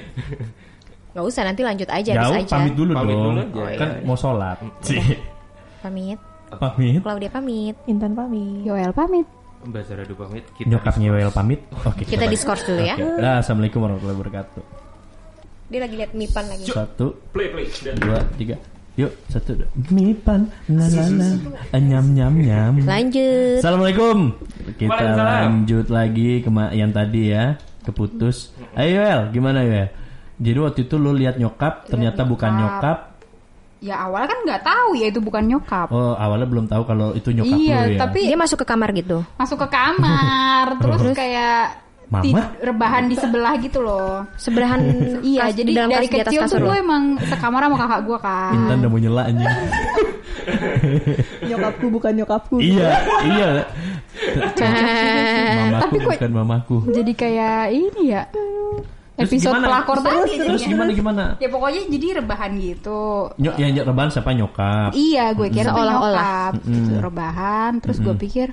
Nggak 1.12 1.26
usah 1.26 1.44
nanti 1.44 1.64
lanjut 1.64 1.88
aja 1.88 2.12
Jauh 2.14 2.36
aja. 2.36 2.52
pamit 2.52 2.74
dulu 2.76 2.92
Pamit 2.92 3.16
dong. 3.16 3.24
dulu 3.32 3.40
aja. 3.40 3.56
Oh, 3.58 3.68
kan 3.74 3.90
iya. 3.90 4.04
mau 4.04 4.18
sholat. 4.20 4.58
Cih. 4.84 5.16
Pamit. 5.82 6.20
Pamit. 6.52 7.00
Claudia 7.00 7.32
pamit. 7.32 7.76
Intan 7.86 8.12
pamit. 8.12 8.64
Yoel 8.64 8.92
pamit 8.92 9.26
Mbak 9.66 9.82
Zara 9.82 10.04
du 10.04 10.14
pamit. 10.14 10.44
Kita 10.52 10.68
Nyokapnya 10.68 11.10
Wel 11.10 11.32
pamit. 11.32 11.64
Oke. 11.82 12.04
Kita 12.06 12.22
balik. 12.22 12.36
discourse 12.36 12.68
dulu 12.68 12.84
ya. 12.84 12.96
Oke. 12.96 13.18
Dah, 13.18 13.40
assalamualaikum 13.40 13.80
warahmatullahi 13.82 14.18
wabarakatuh. 14.20 14.64
Dia 15.66 15.80
lagi 15.82 15.96
lihat 15.98 16.12
mipan 16.14 16.46
lagi. 16.46 16.70
Satu, 16.70 17.18
play 17.34 17.50
play. 17.50 17.66
Dan 17.82 17.98
dua, 17.98 18.22
tiga. 18.38 18.56
Yuk, 18.96 19.12
satu, 19.28 19.58
dua. 19.58 19.68
Mipan, 19.90 20.46
la 20.70 20.86
la 20.86 21.06
la, 21.10 21.30
nyam 21.76 22.06
nyam 22.14 22.34
nyam. 22.38 22.74
Lanjut. 22.80 23.60
Assalamualaikum. 23.60 24.18
Kita 24.78 25.04
lanjut 25.12 25.88
lagi 25.90 26.40
ke 26.40 26.50
yang 26.72 26.90
tadi 26.90 27.34
ya, 27.34 27.58
keputus. 27.82 28.54
Ayo 28.74 29.02
Wel, 29.02 29.22
gimana 29.32 29.66
ya? 29.66 29.90
Jadi 30.38 30.58
waktu 30.60 30.80
itu 30.86 30.96
lu 30.96 31.12
lihat 31.12 31.36
nyokap, 31.36 31.88
ternyata 31.88 32.22
bukan 32.24 32.52
nyokap. 32.54 32.98
nyokap. 33.00 33.00
ya 33.86 34.02
awalnya 34.02 34.34
kan 34.34 34.40
nggak 34.48 34.64
tahu 34.66 34.90
ya 34.98 35.06
itu 35.08 35.20
bukan 35.22 35.46
nyokap 35.46 35.88
Oh, 35.94 36.18
awalnya 36.18 36.48
belum 36.50 36.66
tahu 36.66 36.90
kalau 36.90 37.14
itu 37.14 37.30
nyokap 37.30 37.54
iya 37.54 37.86
lu 37.86 37.94
ya. 37.94 38.00
tapi 38.02 38.20
Dia 38.26 38.34
masuk 38.34 38.58
ke 38.64 38.66
kamar 38.66 38.90
gitu. 38.98 39.22
masuk 39.38 39.62
ke 39.62 39.68
kamar 39.70 40.66
terus 40.82 41.02
kayak 41.14 41.85
Mama? 42.08 42.22
tid- 42.24 42.54
rebahan 42.64 43.04
di 43.06 43.16
sebelah 43.16 43.54
gitu 43.58 43.80
loh 43.80 44.24
Sebelahan 44.36 44.80
iya 45.26 45.46
kas- 45.46 45.56
jadi 45.56 45.72
dari 45.90 46.08
kecil 46.08 46.42
tuh 46.44 46.60
lo. 46.60 46.68
gue 46.68 46.78
emang 46.78 47.04
sekamar 47.20 47.62
sama 47.62 47.78
kakak 47.78 48.02
gue 48.04 48.18
kan 48.20 48.54
Intan 48.54 48.76
udah 48.78 48.90
mau 48.90 49.00
nyela 49.00 49.22
anjing. 49.26 49.54
Nyokapku 51.44 51.86
bukan 51.90 52.12
nyokapku. 52.16 52.56
iya, 52.60 52.90
iya. 53.24 53.50
Mamaku 54.56 55.82
Tapi 55.82 55.96
kok- 55.98 56.12
bukan 56.14 56.32
mamaku. 56.32 56.76
jadi 56.90 57.12
kayak 57.12 57.60
ini 57.72 58.04
ya 58.12 58.24
Terus 59.16 59.32
episode 59.32 59.48
gimana? 59.50 59.66
pelakor 59.66 59.98
tadi 59.98 60.20
Terus 60.36 60.36
jadinya. 60.60 60.68
gimana 60.68 60.90
gimana? 60.92 61.24
ya 61.38 61.48
pokoknya 61.48 61.82
jadi 61.88 62.08
rebahan 62.20 62.52
gitu 62.60 63.32
Nyok 63.34 63.56
yang 63.56 63.72
rebahan 63.82 64.10
siapa 64.12 64.30
nyokap? 64.30 64.90
Iya, 64.92 65.26
gue 65.32 65.48
kira 65.50 65.64
tuh 65.66 65.74
Seolah-olah. 65.74 66.52
nyokap 66.52 66.54
gitu, 66.68 66.92
rebahan. 67.00 67.72
Terus 67.80 67.98
gue 67.98 68.16
pikir, 68.18 68.48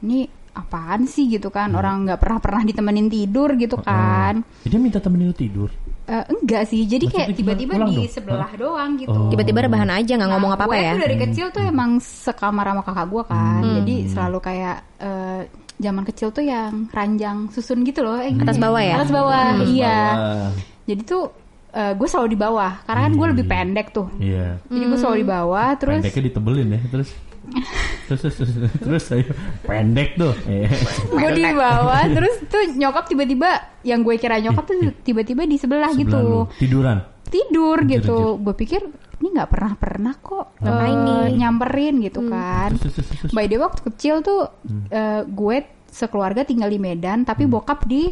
ini 0.00 0.24
apaan 0.54 1.04
sih 1.04 1.26
gitu 1.28 1.50
kan? 1.50 1.74
Orang 1.74 2.06
nggak 2.06 2.16
pernah 2.16 2.38
pernah 2.38 2.62
ditemenin 2.62 3.06
tidur 3.06 3.52
gitu 3.54 3.76
kan? 3.76 4.40
Eh, 4.62 4.70
Dia 4.70 4.78
minta 4.78 4.98
temenin 4.98 5.30
tidur. 5.30 5.68
Eh, 6.04 6.24
enggak 6.30 6.68
sih, 6.68 6.84
jadi 6.84 7.00
kayak 7.02 7.32
Maksudnya 7.32 7.54
gimana? 7.56 7.58
tiba-tiba 7.58 7.72
di 7.90 7.96
dong? 7.96 8.12
sebelah 8.12 8.50
doang 8.54 8.90
gitu. 8.94 9.16
Oh. 9.16 9.28
Tiba-tiba 9.28 9.58
rebahan 9.62 9.90
aja 9.90 10.12
nggak 10.14 10.30
ngomong 10.30 10.50
Nah, 10.52 10.58
apa-apa 10.60 10.74
gue 10.74 10.84
ya. 10.84 10.92
tuh 10.92 11.02
dari 11.02 11.16
kecil 11.18 11.46
tuh 11.48 11.62
emang 11.64 11.90
sekamar 11.96 12.64
sama 12.66 12.82
kakak 12.82 13.06
gue 13.08 13.22
kan, 13.24 13.60
Hmm. 13.60 13.74
jadi 13.80 13.94
selalu 14.06 14.38
kayak 14.38 14.76
eh, 15.00 15.40
zaman 15.74 16.04
kecil 16.04 16.28
tuh 16.30 16.44
yang 16.44 16.86
ranjang 16.88 17.48
susun 17.50 17.82
gitu 17.82 18.00
loh, 18.00 18.16
eh, 18.16 18.30
Atas 18.32 18.56
bawah 18.56 18.78
ya? 18.78 18.94
Atas 18.96 19.10
bawah, 19.10 19.44
Terus 19.58 19.70
iya. 19.70 19.98
bawah. 20.12 20.50
Jadi 20.84 21.02
tuh 21.02 21.24
eh, 21.72 21.92
gue 21.92 22.06
selalu 22.06 22.28
di 22.28 22.38
bawah, 22.38 22.72
karena 22.84 23.00
kan 23.02 23.12
gue 23.12 23.26
lebih 23.32 23.46
pendek 23.48 23.86
tuh. 23.90 24.06
Iya. 24.16 24.60
Jadi 24.62 24.84
gue 24.84 24.98
selalu 25.00 25.18
di 25.18 25.26
bawah, 25.26 25.68
terus 25.74 25.98
Pendeknya 25.98 26.24
ditebelin 26.28 26.68
ya, 26.68 26.80
terus 26.86 27.08
terus 28.06 28.20
terus 28.22 28.36
terus, 28.38 28.52
terus 28.74 29.02
saya 29.02 29.24
pendek 29.62 30.14
tuh. 30.14 30.32
Gue 31.10 31.30
di 31.32 31.44
bawah 31.46 32.02
terus 32.06 32.34
tuh 32.44 32.64
nyokap 32.70 33.04
tiba-tiba 33.06 33.50
yang 33.82 34.00
gue 34.00 34.16
kira 34.16 34.40
nyokap 34.40 34.64
tuh 34.64 34.74
tiba-tiba 35.00 35.42
di 35.42 35.54
sebelah, 35.54 35.88
Sebelah 35.88 36.00
gitu 36.00 36.16
lu. 36.18 36.42
Tiduran. 36.56 36.98
tidur 37.24 37.78
Anjir, 37.78 37.98
gitu 37.98 38.18
gue 38.36 38.54
pikir 38.54 38.80
ini 39.16 39.28
nggak 39.32 39.48
pernah 39.48 39.72
pernah 39.74 40.14
kok 40.14 40.54
Ngapain 40.56 40.92
eh, 40.92 41.02
nih? 41.02 41.26
nyamperin 41.36 41.94
gitu 41.98 42.20
kan 42.24 42.70
Terus 42.76 42.92
terus 42.92 43.06
terus. 43.08 43.18
terus. 43.18 43.32
by 43.32 43.44
the 43.44 43.56
way 43.56 43.64
waktu 43.64 43.80
kecil 43.84 44.14
tuh 44.20 44.40
eh, 44.88 45.22
gue 45.24 45.56
sekeluarga 45.84 46.42
tinggal 46.42 46.68
di 46.68 46.76
Medan 46.76 47.22
tapi 47.22 47.44
bokap 47.44 47.84
di 47.84 48.06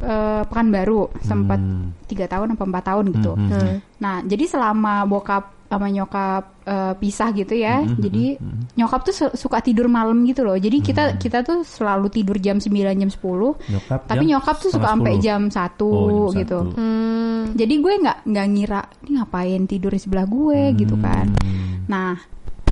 eh, 0.00 0.42
Pekanbaru 0.42 1.20
sempat 1.20 1.58
Hmm. 1.58 1.92
tiga 2.04 2.24
tahun 2.26 2.54
apa 2.54 2.62
empat 2.62 2.84
tahun 2.86 3.04
gitu 3.12 3.32
Hmm, 3.34 3.46
hmm, 3.46 3.60
Hmm. 3.60 3.76
Nah, 3.98 4.14
jadi 4.22 4.44
selama 4.46 5.04
bokap 5.04 5.61
sama 5.72 5.88
nyokap 5.88 6.42
eh, 6.62 6.94
pisah 6.94 7.32
gitu 7.32 7.56
ya, 7.56 7.80
Hmm, 7.80 7.96
jadi 7.96 8.36
nyokap 8.74 9.00
tuh 9.02 9.10
su- 9.10 9.34
suka 9.34 9.58
tidur 9.58 9.88
malam 9.88 10.20
gitu 10.22 10.44
loh. 10.44 10.54
Jadi 10.54 10.78
kita 10.78 11.16
kita 11.16 11.40
tuh 11.40 11.64
selalu 11.64 12.06
tidur 12.06 12.36
jam 12.36 12.56
9 12.56 12.68
jam 12.94 13.08
10. 13.08 13.56
Nyokap 13.66 14.00
Tapi 14.04 14.22
jam 14.22 14.30
nyokap 14.30 14.56
tuh 14.58 14.70
suka 14.70 14.86
sampai 14.86 15.12
10. 15.16 15.24
jam 15.24 15.40
1 15.46 15.80
Oh, 15.82 16.28
jam 16.28 16.38
gitu. 16.38 16.58
satu. 16.62 16.76
Hmm. 16.76 17.42
Jadi 17.52 17.74
gue 17.74 17.92
nggak 17.98 18.18
nggak 18.24 18.46
ngira 18.48 18.80
ini 19.00 19.10
ngapain 19.16 19.62
tidur 19.64 19.90
di 19.90 19.98
sebelah 19.98 20.24
gue 20.24 20.60
gitu 20.76 20.94
kan. 20.96 21.26
Hmm. 21.34 21.82
Nah, 21.84 22.14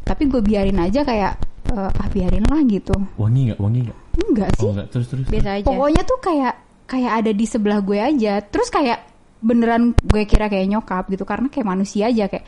tapi 0.00 0.22
gue 0.26 0.38
biarin 0.38 0.76
aja 0.76 1.00
kayak 1.00 1.32
eh, 1.66 1.90
ah 1.90 2.08
biarin 2.08 2.44
lah 2.44 2.60
gitu. 2.62 2.94
Wangi 3.16 3.50
nggak? 3.50 3.58
Wangi 3.58 3.80
nggak? 3.82 3.98
Enggak 4.20 4.48
sih. 4.52 4.62
Oh 4.62 4.70
enggak, 4.70 4.86
terus 4.88 5.06
terus. 5.08 5.24
Biasa 5.24 5.48
aja. 5.56 5.64
Pokoknya 5.64 6.02
tuh 6.04 6.18
kayak 6.20 6.54
kayak 6.84 7.12
ada 7.16 7.30
di 7.30 7.44
sebelah 7.44 7.80
gue 7.80 7.96
aja. 7.96 8.38
Terus 8.40 8.68
kayak 8.68 8.98
beneran 9.40 9.96
gue 9.96 10.22
kira 10.24 10.46
kayak 10.46 10.68
nyokap 10.68 11.08
gitu 11.08 11.24
karena 11.24 11.48
kayak 11.48 11.64
manusia 11.64 12.06
aja 12.06 12.28
kayak 12.28 12.44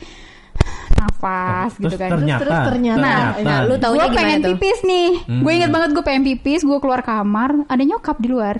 nafas 1.03 1.71
Terus 1.73 1.83
gitu 1.85 1.95
kan. 1.97 2.09
ternyata, 2.11 2.41
Terus 2.41 2.59
ternyata. 2.65 3.09
Nah, 3.39 3.59
lu 3.61 3.69
gue 3.69 3.79
taunya 3.79 4.05
gimana 4.05 4.17
pengen 4.17 4.39
tuh? 4.39 4.49
pipis 4.53 4.79
nih. 4.81 5.09
Hmm. 5.23 5.41
Gue 5.41 5.51
inget 5.53 5.69
banget 5.69 5.89
gue 5.91 6.03
pengen 6.03 6.23
pipis, 6.25 6.61
gue 6.61 6.77
keluar 6.77 7.01
kamar, 7.01 7.49
ada 7.65 7.83
nyokap 7.83 8.17
di 8.17 8.27
luar. 8.27 8.55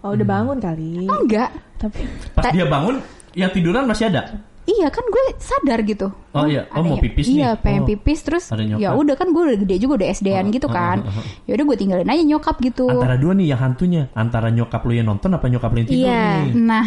Oh, 0.00 0.12
udah 0.12 0.22
bangun 0.24 0.58
kali. 0.58 1.04
Enggak. 1.04 1.50
Tapi 1.76 1.98
Pas 2.32 2.48
dia 2.48 2.64
bangun, 2.64 2.98
yang 3.32 3.50
tiduran 3.50 3.84
masih 3.84 4.08
ada. 4.08 4.42
Iya 4.62 4.88
kan 4.88 5.04
gue 5.04 5.22
sadar 5.36 5.78
gitu. 5.80 6.10
Oh 6.32 6.42
iya, 6.42 6.66
oh 6.68 6.82
mau 6.82 6.94
ny- 6.94 7.02
pipis 7.04 7.26
Iya, 7.28 7.54
nih. 7.54 7.60
pengen 7.60 7.82
Oh. 7.82 7.88
pipis 7.88 8.18
terus 8.20 8.44
Ada 8.48 8.62
nyokap. 8.64 8.82
ya 8.82 8.90
udah 8.92 9.14
kan 9.14 9.28
gue 9.28 9.42
udah 9.44 9.58
gede 9.60 9.76
juga 9.78 9.92
udah 9.96 10.08
SD-an 10.10 10.42
Oh, 10.42 10.50
gitu 10.50 10.66
oh, 10.66 10.74
kan. 10.74 10.98
oh, 10.98 11.06
oh, 11.06 11.16
oh. 11.16 11.24
Ya 11.42 11.52
udah 11.54 11.64
gue 11.64 11.76
tinggalin 11.76 12.08
aja 12.08 12.22
nyokap 12.24 12.56
gitu. 12.60 12.86
Antara 12.88 13.14
dua 13.14 13.32
nih 13.32 13.46
yang 13.46 13.60
hantunya, 13.60 14.02
antara 14.12 14.48
nyokap 14.48 14.82
lu 14.82 14.92
yang 14.92 15.06
nonton 15.06 15.30
apa 15.32 15.46
nyokap 15.46 15.70
lu 15.70 15.78
yang 15.78 15.88
tidur 15.88 16.02
Iya. 16.04 16.26
nih? 16.42 16.50
Nah, 16.58 16.86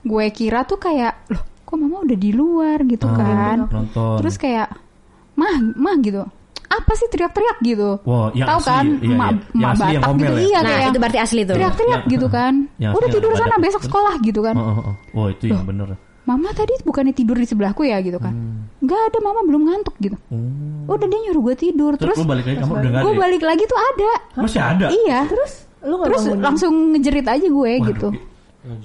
gue 0.00 0.26
kira 0.30 0.60
tuh 0.62 0.78
kayak 0.78 1.12
loh, 1.28 1.42
kok 1.66 1.74
mama 1.74 1.96
udah 2.00 2.14
di 2.14 2.30
luar 2.30 2.78
gitu 2.82 3.04
Ah, 3.04 3.16
kan. 3.16 3.58
nonton. 3.66 4.16
Terus 4.22 4.36
kayak 4.36 4.70
mah, 5.34 5.50
mah 5.74 5.98
gitu. 5.98 6.22
Apa 6.66 6.92
sih 6.94 7.06
teriak-teriak 7.06 7.58
gitu? 7.60 7.98
Wah, 8.02 8.30
yang 8.32 8.46
Tahu 8.48 8.58
asli, 8.60 8.68
kan? 8.68 8.84
iya, 8.96 9.06
Emak 9.08 9.28
iya. 9.28 9.66
Asli 9.68 9.86
yang 9.86 9.94
Batak 9.96 10.08
ngomel 10.08 10.22
gitu. 10.24 10.30
ya? 10.32 10.42
Iya 10.42 10.58
Nah, 10.58 10.66
kayak 10.68 10.86
itu 10.86 10.98
berarti 10.98 11.18
asli 11.20 11.40
tuh. 11.40 11.54
teriak-teriak 11.54 11.92
Yang- 11.96 12.10
gitu 12.10 12.26
kan. 12.28 12.52
yang 12.82 12.92
Udah 12.92 13.08
tidur 13.08 13.30
sana 13.32 13.46
badak. 13.48 13.62
besok 13.62 13.82
sekolah 13.84 14.14
gitu 14.20 14.40
kan. 14.40 14.54
Oh, 14.54 14.64
oh, 14.64 14.78
oh. 14.80 14.94
Oh, 15.12 15.26
itu 15.28 15.44
yang 15.46 15.62
bener. 15.62 15.88
Mama 16.24 16.50
tadi 16.50 16.74
bukannya 16.82 17.10
tidur 17.12 17.34
di 17.34 17.46
sebelahku 17.46 17.82
ya 17.82 17.98
gitu 18.00 18.18
kan. 18.18 18.34
Nggak 18.80 18.98
ada 19.04 19.18
mama 19.20 19.40
belum 19.42 19.62
ngantuk 19.64 19.94
gitu. 20.00 20.18
Hmm. 20.26 20.86
Oh. 20.86 20.94
Udah 20.94 21.06
dia 21.06 21.20
nyuruh 21.22 21.42
gue 21.44 21.56
tidur. 21.56 21.92
Terus, 21.94 22.18
Terus 22.18 22.26
balik 22.26 22.44
lagi 22.44 22.58
kamar 22.58 22.74
udah 22.76 22.90
gue 22.98 23.12
ya? 23.12 23.18
balik 23.20 23.42
lagi 23.44 23.62
tuh 23.64 23.78
ada. 23.80 24.12
Masih 24.36 24.58
ada. 24.60 24.86
Iya. 24.90 25.18
terus 25.24 25.52
lu 25.86 25.96
Terus 26.02 26.22
bangun? 26.24 26.38
langsung 26.42 26.74
ngejerit 26.90 27.26
aja 27.28 27.46
gue 27.46 27.54
Waduh, 27.72 27.86
gitu. 27.88 28.08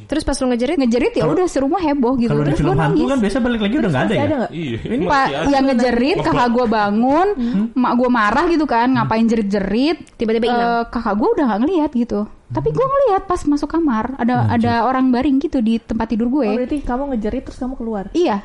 Terus 0.06 0.24
pas 0.24 0.38
lu 0.38 0.46
ngejerit 0.48 0.78
ngejerit 0.78 1.13
ya 1.15 1.26
udah 1.26 1.46
serumah 1.46 1.82
heboh 1.82 2.13
gitu 2.15 2.30
Kalau 2.30 2.44
di 2.44 2.54
terus 2.54 2.60
film 2.62 2.78
hantu 2.78 2.82
nangis 2.84 3.10
kan 3.10 3.20
biasa 3.20 3.38
balik 3.41 3.62
lagi 3.62 3.76
udah 3.78 3.89
nggak 3.89 4.04
ada 4.04 4.13
ya. 4.13 4.22
ada 4.22 4.36
nggak? 4.38 4.52
Iya. 4.52 4.78
Pak 4.78 4.91
masih 5.02 5.36
ada. 5.36 5.50
yang 5.50 5.63
ngejerit 5.65 6.17
kakak 6.22 6.50
gue 6.52 6.65
bangun, 6.65 7.28
mak 7.74 7.94
gue 7.96 8.10
marah 8.10 8.46
gitu 8.48 8.65
kan, 8.65 8.88
ngapain 8.89 9.26
jerit-jerit, 9.26 9.98
Tiba-tiba. 10.15 10.46
Eh, 10.46 10.84
kakak 10.88 11.15
gue 11.17 11.30
udah 11.34 11.46
nggak 11.48 11.60
ngeliat 11.65 11.91
gitu. 11.94 12.20
Tapi 12.52 12.70
gue 12.70 12.84
ngeliat 12.84 13.24
pas 13.26 13.41
masuk 13.48 13.72
kamar 13.72 14.20
ada 14.20 14.44
ada 14.46 14.84
orang 14.84 15.08
baring 15.08 15.39
gitu 15.39 15.63
di 15.63 15.80
tempat 15.80 16.12
tidur 16.12 16.28
gue. 16.28 16.48
Oh, 16.52 16.58
berarti 16.60 16.78
kamu 16.84 17.15
ngejerit 17.15 17.44
terus 17.48 17.58
kamu 17.58 17.74
keluar. 17.80 18.06
Iya, 18.12 18.44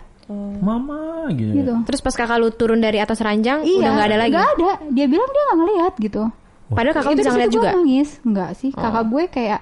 Mama 0.62 1.30
gitu. 1.30 1.52
gitu. 1.54 1.72
Terus 1.86 2.00
pas 2.00 2.14
kakak 2.14 2.38
lu 2.38 2.50
turun 2.50 2.78
dari 2.78 2.98
atas 2.98 3.18
ranjang 3.18 3.62
Iya, 3.62 3.78
udah 3.78 3.90
nggak 3.94 4.06
ada 4.06 4.16
lagi. 4.18 4.30
nggak 4.34 4.48
ada. 4.58 4.70
Dia 4.90 5.06
bilang 5.06 5.28
dia 5.28 5.42
nggak 5.42 5.58
ngeliat 5.58 5.92
gitu. 5.98 6.22
Padahal 6.66 6.94
kakak 6.94 7.06
lu 7.06 7.14
Itu 7.14 7.20
bisa 7.22 7.30
ngeliat 7.30 7.52
juga. 7.52 7.70
nangis, 7.74 8.08
enggak 8.22 8.50
sih. 8.54 8.70
Kakak 8.70 9.04
gue 9.06 9.22
kayak 9.30 9.60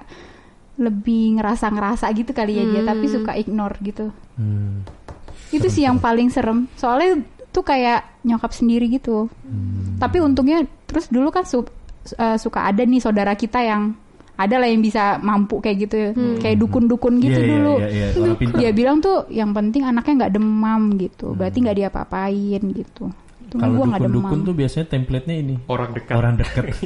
lebih 0.74 1.38
ngerasa-ngerasa 1.38 2.10
gitu 2.12 2.30
kali 2.30 2.58
ya 2.58 2.64
dia, 2.64 2.82
tapi 2.82 3.06
suka 3.06 3.32
ignore 3.34 3.78
gitu. 3.80 4.10
Hmm. 4.34 4.82
Itu 5.48 5.66
sih 5.68 5.82
yang 5.82 5.98
paling 5.98 6.28
serem. 6.28 6.66
Soalnya 6.74 7.22
tuh 7.48 7.62
kayak 7.62 8.22
nyokap 8.22 8.50
sendiri 8.50 8.90
gitu. 8.90 9.30
Hmm. 9.46 9.96
Tapi 9.96 10.18
untungnya 10.18 10.62
terus 10.84 11.06
dulu 11.06 11.30
kan 11.30 11.46
su- 11.46 11.70
eh, 12.12 12.36
suka 12.36 12.66
ada 12.66 12.82
nih 12.82 12.98
saudara 12.98 13.32
kita 13.32 13.62
yang 13.62 13.94
ada 14.34 14.58
lah 14.58 14.66
yang 14.66 14.82
bisa 14.82 15.22
mampu 15.22 15.62
kayak 15.62 15.76
gitu, 15.86 15.96
kayak 16.42 16.58
dukun-dukun 16.58 17.22
gitu 17.22 17.38
Iya, 17.38 17.46
iya, 17.46 17.52
dulu. 17.54 17.74
iya, 17.78 17.88
iya, 17.88 18.06
orang 18.18 18.34
pintar. 18.34 18.58
Dia 18.58 18.70
bilang 18.74 18.98
tuh 18.98 19.16
yang 19.30 19.54
penting 19.54 19.86
anaknya 19.86 20.26
nggak 20.26 20.34
demam 20.34 20.82
gitu. 20.98 21.26
Berarti 21.32 21.62
nggak 21.62 21.78
diapa-apain 21.78 22.62
gitu. 22.74 23.14
Kalau 23.50 23.84
dukun-dukun 23.84 24.38
tuh 24.42 24.54
biasanya 24.54 24.86
template-nya 24.88 25.36
ini. 25.36 25.54
Orang 25.66 25.90
dekat. 25.92 26.14
Orang 26.14 26.34
deket. 26.36 26.64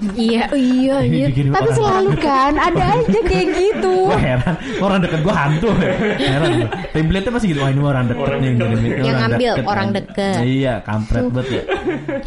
Iya, 0.00 0.48
iya, 0.56 0.96
iya. 1.04 1.26
Tapi 1.28 1.52
orang- 1.52 1.76
selalu 1.76 2.12
kan 2.18 2.56
ada 2.56 2.84
aja 2.98 3.20
kayak 3.20 3.46
gitu. 3.52 3.94
Gua 4.08 4.16
heran, 4.16 4.54
orang 4.80 4.98
deket 5.04 5.20
gua 5.20 5.34
hantu. 5.36 5.68
heran 6.16 6.48
gua. 6.56 6.68
Template-nya 6.90 7.30
pasti 7.30 7.46
gitu. 7.52 7.60
Wah 7.60 7.68
ini 7.68 7.80
orang 7.80 8.04
Orang 8.10 8.38
nih. 8.40 8.50
ngirimin. 8.56 8.90
Ini 8.90 9.04
Yang 9.04 9.16
ngambil, 9.20 9.52
deket, 9.52 9.68
orang 9.68 9.86
kan. 9.86 9.96
deket. 10.00 10.34
Iya, 10.40 10.74
kampret 10.82 11.22
banget 11.28 11.46
ya. 11.52 11.62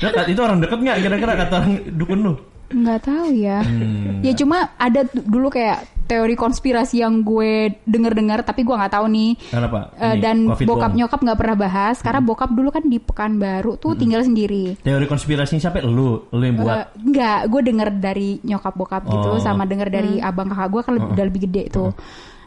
Nah, 0.05 0.25
itu 0.29 0.39
orang 0.39 0.57
deket 0.61 0.77
nggak 0.79 0.97
kira-kira 1.01 1.33
kata 1.35 1.53
orang 1.57 1.71
dukun 1.91 2.19
lu? 2.21 2.33
Nggak 2.71 2.99
tahu 3.03 3.27
ya. 3.33 3.59
Hmm. 3.61 4.21
Ya 4.21 4.33
cuma 4.33 4.57
ada 4.77 5.01
dulu 5.11 5.47
kayak 5.49 5.77
teori 6.03 6.35
konspirasi 6.35 6.99
yang 6.99 7.23
gue 7.23 7.79
denger-dengar 7.83 8.43
tapi 8.43 8.61
gue 8.61 8.75
nggak 8.75 8.93
tahu 8.93 9.05
nih. 9.07 9.31
Kenapa? 9.49 9.79
Eh, 9.95 10.15
Ini, 10.15 10.21
dan 10.21 10.37
COVID 10.51 10.67
bokap 10.67 10.91
nyokap 10.93 11.19
nggak 11.23 11.39
pernah 11.39 11.57
bahas 11.57 11.97
karena 11.99 12.19
bokap 12.19 12.49
dulu 12.51 12.69
kan 12.69 12.83
di 12.83 12.99
Pekanbaru 12.99 13.79
tuh 13.79 13.95
tinggal 13.95 14.21
sendiri. 14.21 14.75
Teori 14.83 15.05
konspirasinya 15.07 15.61
siapa? 15.61 15.79
Lu, 15.81 16.27
lu 16.29 16.43
yang 16.43 16.59
buat. 16.59 16.75
Eh, 16.75 16.85
enggak, 17.07 17.39
gue 17.47 17.61
denger 17.63 17.89
dari 17.97 18.29
nyokap 18.43 18.73
bokap 18.75 19.03
gitu 19.07 19.29
Oh. 19.33 19.39
sama 19.39 19.63
denger 19.63 19.87
dari 19.89 20.19
abang 20.19 20.51
kakak 20.51 20.69
gue 20.69 20.81
kan 20.83 20.93
lebih, 20.99 21.09
udah 21.13 21.25
lebih 21.25 21.41
gede 21.49 21.63
tuh. 21.71 21.89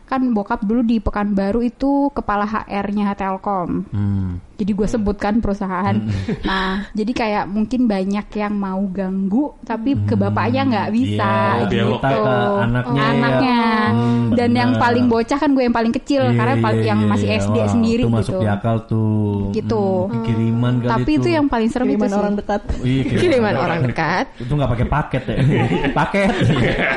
Kan 0.06 0.30
bokap 0.30 0.62
dulu 0.62 0.80
di 0.80 0.96
Pekanbaru 0.98 1.60
itu 1.60 2.08
kepala 2.10 2.46
HR-nya 2.46 3.12
Telkom. 3.12 3.82
Hmm. 3.90 4.38
Jadi 4.56 4.72
gue 4.72 4.88
sebutkan 4.88 5.44
perusahaan. 5.44 5.92
Nah, 6.40 6.88
jadi 6.90 7.12
kayak 7.12 7.44
mungkin 7.44 7.84
banyak 7.84 8.24
yang 8.32 8.56
mau 8.56 8.80
ganggu, 8.88 9.52
tapi 9.60 9.92
ke 10.00 10.16
bapaknya 10.16 10.64
nggak 10.64 10.90
bisa 10.96 11.32
Oh, 11.60 11.68
gitu. 11.68 11.92
ke 12.00 12.16
anaknya 12.62 12.96
ya. 12.96 13.10
Anaknya. 13.12 13.60
Hmm, 13.92 14.26
Dan 14.32 14.50
yang 14.56 14.70
paling 14.80 15.12
bocah 15.12 15.36
kan 15.36 15.52
gue 15.52 15.60
yang 15.60 15.76
paling 15.76 15.92
kecil 15.92 16.22
Iya, 16.24 16.38
karena 16.40 16.54
paling 16.56 16.80
iya, 16.80 16.88
yang 16.88 17.00
iya, 17.04 17.10
masih 17.10 17.28
iya. 17.28 17.36
SD 17.38 17.56
Wah, 17.58 17.68
sendiri 17.68 18.00
itu 18.00 18.08
gitu. 18.08 18.16
masuk 18.16 18.34
di 18.40 18.48
akal 18.48 18.76
tuh. 18.88 19.52
Gitu. 19.52 19.84
Hmm, 20.08 20.24
kiriman 20.24 20.74
kali 20.80 20.88
Tapi 20.88 21.10
itu 21.12 21.28
yang 21.28 21.46
paling 21.46 21.68
serem 21.68 21.86
Kiriman 21.86 22.00
itu 22.00 22.14
sih. 22.14 22.22
orang 22.22 22.34
dekat. 22.34 22.60
Iya, 22.80 23.02
Kiriman 23.20 23.54
orang 23.58 23.80
dekat. 23.84 24.24
Itu 24.40 24.52
nggak 24.56 24.70
pakai 24.72 24.86
paket 24.88 25.22
ya. 25.26 25.36
paket. 25.92 26.30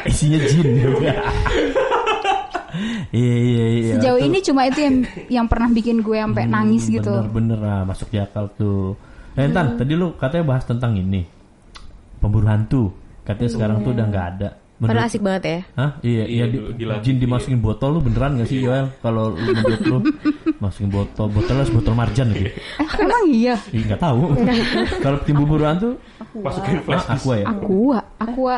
Isinya 0.05 0.39
jin 0.47 0.67
juga. 0.79 1.11
Iya 3.09 3.35
iya 3.37 3.65
iya. 3.71 3.93
Sejauh 3.95 4.17
Itu- 4.17 4.27
ini 4.27 4.37
cuma 4.41 4.61
itu 4.63 4.79
yang 4.79 4.95
yang 5.31 5.45
pernah 5.45 5.67
bikin 5.67 5.99
gue 5.99 6.17
sampai 6.17 6.43
Hmm, 6.43 6.53
nangis 6.53 6.83
gitu. 6.85 7.09
Bener-bener 7.09 7.59
ah, 7.61 7.83
masuk 7.83 8.07
di 8.07 8.17
akal 8.17 8.49
tuh. 8.53 8.95
Eh, 9.33 9.47
Tan, 9.47 9.75
tadi 9.75 9.93
lu 9.93 10.13
katanya 10.13 10.45
bahas 10.47 10.63
tentang 10.63 10.93
ini. 10.93 11.23
Pemburu 12.17 12.45
hantu. 12.45 12.91
Katanya 13.23 13.49
sekarang 13.49 13.77
tuh 13.81 13.91
udah 13.91 14.05
nggak 14.05 14.27
ada. 14.35 14.49
Menurut- 14.79 14.95
Padahal 14.95 15.07
asik 15.07 15.21
banget 15.21 15.43
ya. 15.43 15.59
Hah? 15.75 15.91
Iya, 15.99 16.23
iya, 16.23 16.43
Iya, 16.47 16.71
gila. 16.71 16.93
jin 17.03 17.19
dimasukin 17.19 17.59
botol 17.59 17.89
lu 17.91 17.99
beneran 17.99 18.39
gak 18.39 18.47
sih 18.47 18.63
Yoel? 18.63 18.87
Kalau 18.99 19.35
lu 19.35 19.51
menurut 19.51 19.81
lu 19.83 19.97
masukin 20.63 20.87
botol, 20.87 21.27
botolnya 21.27 21.67
botol 21.67 21.93
marjan 21.93 22.31
gitu. 22.31 22.47
Eh, 22.47 22.87
emang 22.97 23.23
iya. 23.27 23.59
Ih, 23.69 23.83
nggak 23.83 23.99
tahu. 23.99 24.31
Kalau 25.03 25.19
tim 25.21 25.35
bubur 25.35 25.67
hantu, 25.67 25.99
Masukin 26.31 26.79
ah, 26.79 26.83
flash 26.85 27.07
aku 27.09 27.27
ya. 27.33 27.45
Aqua, 27.45 27.99
aqua 28.17 28.55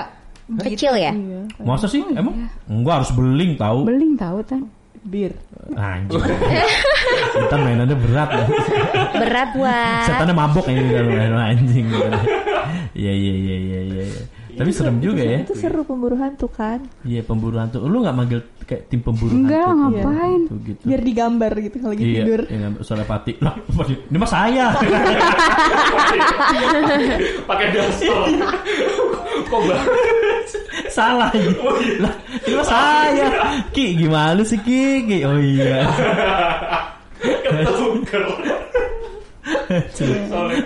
Kecil 0.59 0.93
ya? 0.97 1.11
Iya. 1.15 1.41
Masa 1.63 1.87
sih? 1.87 2.03
Emang? 2.11 2.35
Enggak 2.67 3.03
harus 3.03 3.11
beling 3.13 3.55
tahu. 3.55 3.87
beling 3.87 4.13
tahu 4.15 4.39
kan. 4.43 4.61
Bir. 5.01 5.33
Anjir. 5.73 6.21
Kita 7.33 7.55
mainannya 7.57 7.97
berat 7.97 8.29
ya. 8.29 8.45
Berat 9.17 9.49
buat. 9.55 10.03
Setannya 10.05 10.35
mabok 10.35 10.65
ini 10.69 10.83
kalau 10.89 11.09
main 11.09 11.33
anjing. 11.33 11.85
Iya 12.91 13.11
iya 13.11 13.33
iya 13.33 13.55
iya 13.57 13.79
iya. 13.81 14.03
iya. 14.05 14.23
Tapi 14.51 14.69
serem 14.69 14.99
juga 14.99 15.23
ya. 15.23 15.41
Itu 15.41 15.55
seru 15.55 15.81
pemburu 15.81 16.19
hantu 16.19 16.51
kan? 16.51 16.83
Iya 17.01 17.23
pemburu 17.23 17.57
hantu. 17.57 17.81
Lu 17.81 18.03
nggak 18.03 18.13
manggil 18.13 18.39
kayak 18.61 18.91
tim 18.91 19.01
pemburu 19.01 19.31
Enggak, 19.31 19.63
hantu? 19.63 20.05
ngapain? 20.05 20.41
Gitu, 20.43 20.55
gitu. 20.69 20.83
Biar 20.85 21.01
digambar 21.01 21.51
gitu 21.55 21.75
kalau 21.79 21.93
lagi 21.95 22.03
Iya, 22.03 22.15
tidur. 22.21 22.41
iya, 22.45 22.67
suara 22.83 23.03
pati. 23.07 23.31
Lah, 23.41 23.55
ini 24.05 24.17
mah 24.19 24.29
saya. 24.29 24.65
Pakai 27.49 27.67
daster. 27.73 28.17
Kok 29.49 29.61
banget? 29.65 30.10
Salah. 30.91 31.31
Lah, 32.03 32.15
ini 32.43 32.53
mah 32.59 32.67
saya. 32.67 33.27
Ki, 33.75 33.95
gimana 33.95 34.43
sih 34.43 34.59
Ki? 34.59 35.07
Ki? 35.07 35.23
Oh 35.23 35.39
iya. 35.39 35.87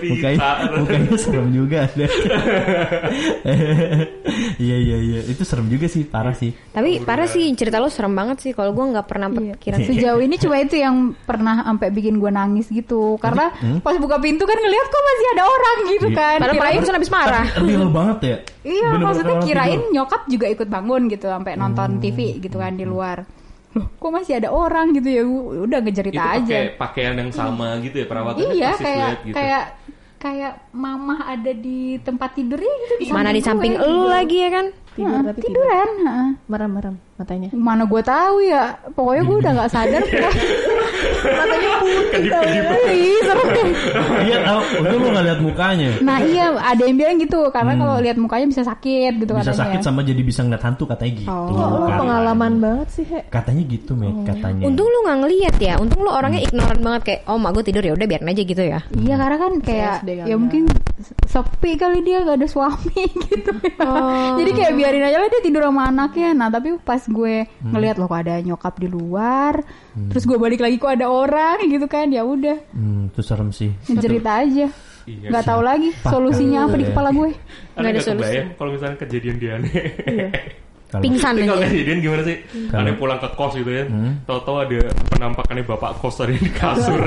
Mukanya, 0.01 0.49
mukanya 0.73 1.13
serem 1.15 1.47
juga. 1.49 1.79
Iya 4.55 4.77
iya 4.77 4.97
iya, 4.97 5.19
itu 5.23 5.43
serem 5.43 5.67
juga 5.67 5.85
sih, 5.85 6.03
parah 6.03 6.33
sih. 6.33 6.51
Tapi 6.71 6.99
parah 6.99 7.25
sih 7.25 7.51
cerita 7.53 7.77
lo 7.77 7.87
serem 7.87 8.11
banget 8.11 8.39
sih. 8.39 8.51
Kalau 8.51 8.71
gue 8.71 8.85
nggak 8.85 9.05
pernah 9.05 9.27
Iya. 9.27 9.53
pikiran. 9.53 9.79
Sejauh 9.87 10.19
ini 10.19 10.35
cuma 10.35 10.55
itu 10.57 10.75
yang 10.75 10.95
pernah 11.21 11.61
sampai 11.61 11.87
bikin 11.89 12.17
gue 12.17 12.27
nangis 12.29 12.67
gitu. 12.67 13.15
Karena 13.17 13.51
pas 13.79 13.95
buka 13.95 14.17
pintu 14.17 14.43
kan 14.43 14.55
ngeliat 14.55 14.87
kok 14.87 15.03
masih 15.03 15.27
ada 15.29 15.43
orang 15.45 15.77
gitu 15.89 16.07
Iya. 16.07 16.17
kan. 16.17 16.37
Padahal 16.39 16.55
Kirain- 16.57 16.75
barusan 16.77 16.95
habis 16.95 17.11
marah. 17.11 17.45
Real 17.63 17.87
banget 17.89 18.17
ya. 18.19 18.37
Iya, 18.65 18.87
Bener-bener 18.89 19.05
maksudnya 19.05 19.25
kayak 19.25 19.35
orang 19.35 19.47
kirain 19.47 19.79
tidur. 19.79 19.93
nyokap 19.93 20.21
juga 20.25 20.45
ikut 20.49 20.67
bangun 20.67 21.01
gitu 21.05 21.25
sampai 21.27 21.53
nonton 21.53 21.89
TV 21.99 22.17
gitu 22.39 22.57
kan 22.57 22.73
di 22.73 22.83
luar. 22.83 23.17
Loh, 23.75 23.91
kok 23.93 24.07
masih 24.09 24.33
ada 24.35 24.49
orang 24.49 24.91
gitu 24.91 25.09
ya? 25.09 25.23
Udah 25.61 25.79
ngejerit 25.79 26.09
Itu 26.09 26.21
aja. 26.21 26.39
pakai 26.39 26.63
pakaian 26.75 27.13
yang 27.13 27.29
sama 27.29 27.75
gitu 27.79 27.95
ya 27.97 28.05
perawatannya 28.05 28.53
Iya, 28.53 28.69
persis 28.71 28.81
kayak 28.81 29.03
lihat 29.03 29.19
gitu. 29.21 29.35
kayak 29.35 29.63
kayak 30.15 30.53
mamah 30.71 31.19
ada 31.27 31.51
di 31.51 31.79
tempat 31.99 32.33
tidurnya 32.33 32.73
gitu 32.81 32.93
di 32.97 33.05
Mana 33.09 33.29
di 33.29 33.39
samping 33.39 33.73
gue, 33.73 33.83
lu 33.83 33.91
gitu. 33.99 34.09
lagi 34.09 34.37
ya 34.39 34.49
kan? 34.49 34.65
Tidur 34.95 35.11
Heeh, 35.11 35.23
tapi 35.27 35.39
tidur. 35.39 35.49
tiduran, 35.59 35.89
heeh. 36.01 36.29
Merem-merem 36.47 36.95
matanya. 37.13 37.49
Mana 37.51 37.83
gue 37.83 38.01
tahu 38.01 38.35
ya. 38.41 38.63
Pokoknya 38.89 39.23
gue 39.23 39.37
udah 39.37 39.51
nggak 39.53 39.69
sadar. 39.69 40.03
Matanya 41.27 41.71
putih 41.75 42.07
Kedip-kedip. 42.07 42.63
tau. 42.63 42.83
Ih, 42.87 43.19
serem 43.19 43.47
deh. 43.47 43.67
Iya 44.23 44.37
tahu, 44.41 44.59
itu 44.79 44.95
lu 44.95 45.07
nggak 45.07 45.25
lihat 45.25 45.39
mukanya. 45.39 45.89
Nah 45.99 46.17
iya, 46.21 46.45
ada 46.53 46.81
yang 46.81 46.95
bilang 46.95 47.15
gitu 47.17 47.39
karena 47.49 47.73
kalau 47.75 47.95
lihat 47.99 48.15
mukanya 48.15 48.47
bisa 48.47 48.61
sakit 48.61 49.13
gitu 49.17 49.31
Hmm. 49.31 49.41
Bisa 49.41 49.51
katanya. 49.51 49.61
sakit 49.67 49.79
sama 49.81 49.99
jadi 50.01 50.21
bisa 50.21 50.39
ngeliat 50.41 50.63
hantu 50.63 50.83
katanya 50.85 51.11
gitu. 51.17 51.29
Oh. 51.29 51.49
Katanya. 51.51 51.97
pengalaman 51.97 52.53
banget 52.57 52.87
sih, 52.89 53.05
He? 53.05 53.19
Katanya 53.25 53.63
gitu, 53.65 53.91
Met, 53.93 54.15
katanya. 54.23 54.63
Untung 54.63 54.87
lu 54.87 54.99
nggak 55.01 55.17
ngeliat 55.19 55.55
ya. 55.57 55.73
Untung 55.75 56.01
lu 56.01 56.09
orangnya 56.09 56.41
ignoran 56.41 56.79
banget 56.79 57.01
kayak 57.03 57.21
oh 57.25 57.37
mak 57.37 57.51
gue 57.51 57.63
tidur 57.63 57.81
ya 57.81 57.93
udah 57.93 58.05
biarin 58.05 58.27
aja 58.27 58.43
gitu 58.43 58.63
ya. 58.63 58.79
Iya 58.93 59.15
karena 59.15 59.37
kan 59.37 59.51
kayak 59.59 59.93
ya 60.03 60.23
ya. 60.23 60.35
mungkin 60.35 60.63
sepi 61.25 61.75
kali 61.75 61.99
dia 62.01 62.21
gak 62.21 62.37
ada 62.37 62.47
suami 62.47 63.03
gitu. 63.25 63.51
Oh. 63.77 64.37
Jadi 64.37 64.51
kayak 64.53 64.73
biarin 64.73 65.03
aja 65.03 65.17
lah 65.17 65.27
dia 65.27 65.41
tidur 65.41 65.61
sama 65.63 65.81
anaknya. 65.85 66.31
Nah 66.31 66.47
tapi 66.47 66.77
pas 66.79 67.01
gue 67.01 67.35
Hmm. 67.55 67.71
ngelihat 67.71 67.97
loh 67.97 68.05
kok 68.05 68.19
ada 68.19 68.37
nyokap 68.39 68.77
di 68.77 68.85
luar, 68.85 69.57
terus 70.07 70.23
gue 70.23 70.35
balik 70.35 70.59
lagi 70.59 70.77
kok 70.77 70.91
ada 70.91 71.09
orang 71.17 71.57
gitu 71.65 71.85
kan 71.85 72.07
ya 72.07 72.21
udah 72.21 72.57
Hmm, 72.69 73.07
itu 73.07 73.21
serem 73.21 73.49
sih. 73.49 73.71
ngejerit 73.85 74.21
aja. 74.21 74.67
Iya. 75.05 75.29
Gak 75.29 75.45
tahu 75.45 75.61
lagi 75.61 75.93
solusinya 76.01 76.65
apa 76.65 76.75
di 76.75 76.83
ya. 76.83 76.89
kepala 76.89 77.09
gue. 77.11 77.29
Ada 77.29 77.37
Nggak 77.71 77.77
ada 77.77 77.89
nggak 77.91 78.05
solusi. 78.05 78.37
kalau 78.53 78.69
misalnya 78.71 78.97
kejadian 78.97 79.35
dia 79.37 79.51
aneh. 79.55 79.71
Kalau 80.85 81.01
Pingsan 81.01 81.33
Tapi 81.33 81.49
kalau 81.49 81.61
kejadian 81.65 81.97
gimana 81.99 82.21
sih? 82.23 82.37
Kalau- 82.69 82.79
Aneh 82.79 82.93
pulang 82.95 83.17
ke 83.17 83.29
kos 83.31 83.53
gitu 83.53 83.67
ya. 83.67 83.83
Hmm. 83.83 84.21
Tahu-tahu 84.23 84.57
ada 84.61 84.79
penampakannya 85.09 85.63
bapak 85.65 85.91
kos 85.97 86.15
tadi 86.15 86.37
di 86.37 86.47
kasur. 86.47 87.01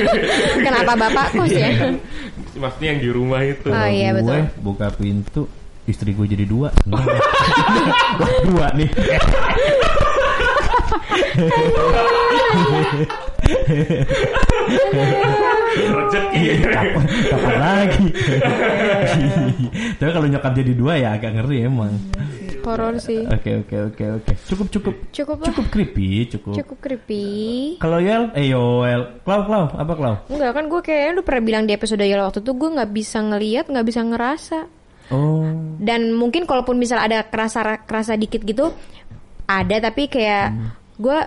Kenapa 0.68 0.92
bapak 0.94 1.26
kos 1.32 1.50
ya? 1.50 1.72
Maksudnya 2.54 2.88
yang 2.90 3.00
di 3.00 3.10
rumah 3.10 3.40
itu. 3.42 3.66
Oh, 3.66 3.88
iya, 3.88 4.12
gue 4.12 4.22
betul. 4.22 4.44
buka 4.62 4.86
pintu, 4.92 5.42
istri 5.84 6.12
gue 6.12 6.26
jadi 6.26 6.44
dua. 6.44 6.68
Dua 8.46 8.68
nih. 8.72 8.88
Rezeki. 15.74 16.42
kapan, 16.64 17.02
kapan 17.28 17.54
lagi? 17.58 18.06
Tapi 19.96 20.10
kalau 20.10 20.26
nyokap 20.26 20.52
jadi 20.54 20.72
dua 20.72 20.92
ya 20.96 21.08
agak 21.14 21.30
ngeri 21.34 21.58
emang. 21.64 21.92
horor 22.64 22.96
sih. 22.96 23.20
Oke 23.28 23.60
oke 23.60 23.76
oke 23.92 24.04
oke. 24.16 24.32
Cukup 24.48 24.66
cukup 24.72 24.94
Cukup 25.12 25.36
lah. 25.36 25.52
cukup 25.52 25.66
creepy, 25.68 26.08
cukup. 26.26 26.56
Cukup 26.56 26.78
creepy. 26.80 27.26
Kalau 27.76 28.00
Yoel, 28.00 28.32
eh 28.32 28.48
Yoel, 28.48 29.20
Klau 29.20 29.44
Klau, 29.44 29.68
apa 29.68 29.92
Klau? 29.92 30.14
Enggak 30.32 30.52
kan 30.54 30.64
gue 30.64 30.80
kayaknya 30.80 31.20
udah 31.20 31.24
pernah 31.24 31.42
bilang 31.44 31.64
di 31.64 31.76
episode 31.76 32.00
Yola 32.00 32.24
waktu 32.24 32.40
itu 32.40 32.52
gue 32.54 32.70
nggak 32.72 32.90
bisa 32.90 33.18
ngelihat, 33.20 33.64
nggak 33.68 33.84
bisa 33.84 34.00
ngerasa. 34.00 34.58
Oh, 35.12 35.44
Dan 35.76 36.16
mungkin 36.16 36.48
kalaupun 36.48 36.80
misal 36.80 36.96
ada 36.96 37.20
kerasa 37.22 37.60
kerasa 37.84 38.16
dikit 38.16 38.40
gitu, 38.40 38.72
ada 39.44 39.76
tapi 39.78 40.08
kayak 40.08 40.46
Hmm. 40.48 40.72
gue 40.96 41.18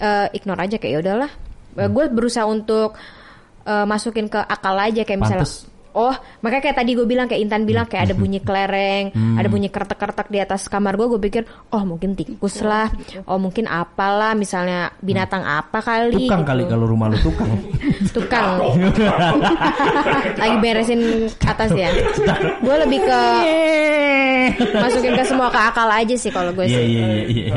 eh, 0.00 0.26
ignore 0.34 0.60
aja 0.64 0.76
kayak 0.80 0.92
ya 0.96 1.00
udahlah. 1.04 1.30
Gue 1.76 2.04
berusaha 2.10 2.48
untuk 2.48 2.98
eh, 3.68 3.86
masukin 3.86 4.26
ke 4.26 4.40
akal 4.40 4.74
aja 4.74 5.06
kayak 5.06 5.20
misalnya. 5.22 5.46
Pantes. 5.46 5.69
Oh, 5.92 6.12
makanya 6.40 6.62
kayak 6.64 6.78
tadi 6.78 6.90
gue 6.92 7.04
bilang 7.04 7.26
kayak 7.26 7.40
Intan 7.40 7.62
bilang 7.62 7.84
kayak 7.84 8.06
ada 8.06 8.14
bunyi 8.14 8.38
kelereng, 8.38 9.10
Hmm. 9.10 9.34
ada 9.34 9.46
bunyi 9.46 9.68
kertek-kertek 9.68 10.28
di 10.28 10.38
atas 10.38 10.66
kamar 10.66 10.94
gue. 10.94 11.06
Gue 11.06 11.20
pikir, 11.20 11.42
oh 11.68 11.82
mungkin 11.82 12.14
tikus 12.14 12.60
lah, 12.60 12.90
oh 13.24 13.36
mungkin 13.36 13.64
apalah, 13.64 14.32
misalnya 14.32 14.94
binatang 14.98 15.42
apa 15.42 15.78
kali. 15.78 16.24
tukang 16.24 16.42
gitu. 16.42 16.50
kali 16.50 16.62
kalau 16.64 16.86
rumah 16.86 17.06
lu 17.08 17.18
tukang. 17.18 17.50
tukang 18.16 18.46
lagi 20.40 20.56
beresin 20.58 21.00
atas 21.40 21.70
ya 21.72 21.90
gue 22.60 22.76
lebih 22.80 23.00
ke 23.00 23.20
masukin 24.82 25.12
ke 25.14 25.24
semua 25.24 25.48
ke 25.48 25.60
akal 25.60 25.88
aja 25.88 26.14
sih 26.14 26.30
kalau 26.30 26.50
gue 26.50 26.64
Iya 26.64 26.78
sih 26.78 26.86
iya 26.88 27.06
iya. 27.26 27.44
iya. 27.50 27.54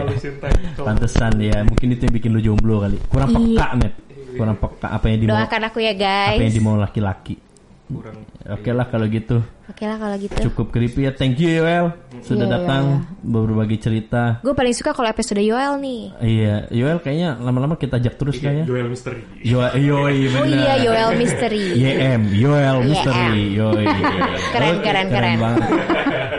Pantesan 0.76 1.34
ya, 1.38 1.62
mungkin 1.63 1.93
itu 1.93 2.02
yang 2.04 2.13
bikin 2.13 2.30
lu 2.32 2.41
jomblo 2.41 2.82
kali. 2.82 2.98
Kurang 3.08 3.30
Iya. 3.30 3.38
peka, 3.38 3.67
Net. 3.78 3.93
Kurang 4.34 4.58
peka 4.58 4.88
apa 4.89 5.06
yang 5.08 5.19
dimau 5.22 5.38
doakan 5.38 5.62
aku 5.63 5.78
ya 5.80 5.93
apa 5.93 6.34
yang 6.34 6.41
guys 6.41 6.54
dimau 6.54 6.76
laki-laki. 6.76 7.36
Kurang. 7.93 8.17
Oke 8.49 8.69
lah 8.69 8.86
kalau 8.86 9.06
gitu. 9.06 9.38
oke 9.63 9.79
lah 9.82 9.95
kalau 9.95 10.15
gitu 10.15 10.36
Cukup 10.43 10.69
creepy 10.69 11.03
ya. 11.03 11.12
Thank 11.12 11.38
you 11.38 11.53
Yoel 11.53 11.93
sudah 12.19 12.43
Iya, 12.43 12.53
datang 12.53 12.84
berbagi 13.17 13.77
cerita. 13.77 14.39
gue 14.39 14.51
paling 14.51 14.71
suka 14.71 14.91
kalau 14.91 15.08
episode 15.08 15.39
Yoel 15.39 15.77
nih 15.77 16.01
Iya, 16.19 16.56
Yoel 16.69 16.97
kayaknya 16.99 17.38
lama-lama 17.38 17.75
kita 17.75 17.95
ajak 17.95 18.15
terus 18.15 18.38
kayaknya. 18.38 18.63
Joel 18.63 18.88
Misteri. 18.88 19.21
Yoel, 19.41 19.71
yoi 19.77 20.17
bener. 20.25 20.39
oh 20.39 20.47
iya 20.49 20.73
Yoel 20.79 21.12
Mystery 21.15 21.63
YM, 21.73 22.21
Yoel 22.34 22.77
Mystery, 22.84 23.43
yoi. 23.53 23.86
Keren, 24.53 24.75
keren, 24.79 25.08
keren. 25.08 25.38
banget. 25.38 25.69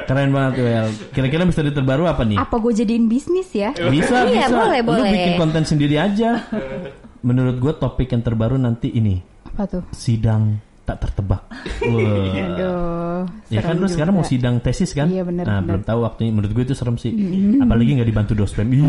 Keren 0.05 0.31
banget 0.31 0.53
Yoel. 0.59 0.87
Kira-kira 1.11 1.43
misteri 1.43 1.71
terbaru 1.71 2.05
apa 2.05 2.23
nih? 2.23 2.37
Apa 2.37 2.59
gue 2.59 2.73
jadiin 2.75 3.07
bisnis 3.07 3.49
ya? 3.51 3.73
Bisa, 3.73 4.25
Iya, 4.25 4.47
bisa. 4.47 4.55
boleh, 4.55 4.81
Lu 4.81 4.89
boleh. 4.91 5.11
bikin 5.11 5.33
konten 5.35 5.63
sendiri 5.63 5.97
aja. 5.97 6.45
Menurut 7.21 7.57
gue 7.57 7.73
topik 7.75 8.09
yang 8.09 8.21
terbaru 8.21 8.55
nanti 8.55 8.93
ini 8.93 9.17
Apa 9.47 9.65
tuh? 9.65 9.83
sidang 9.91 10.61
tak 10.85 10.97
tertebak. 11.01 11.43
Wah. 11.89 12.45
Aduh. 12.49 13.21
Ya 13.49 13.61
kan 13.61 13.81
lu 13.81 13.89
sekarang 13.89 14.15
mau 14.15 14.25
sidang 14.25 14.61
tesis 14.61 14.93
kan? 14.93 15.09
Iya, 15.09 15.25
bener, 15.25 15.49
Nah 15.49 15.59
bener. 15.59 15.81
belum 15.81 15.83
tahu 15.83 15.99
waktunya. 16.05 16.31
Menurut 16.31 16.53
gue 16.53 16.65
itu 16.69 16.77
serem 16.77 16.97
sih. 16.97 17.13
Apalagi 17.59 17.97
nggak 17.97 18.09
dibantu 18.09 18.33
dospem. 18.37 18.69
Ih, 18.69 18.81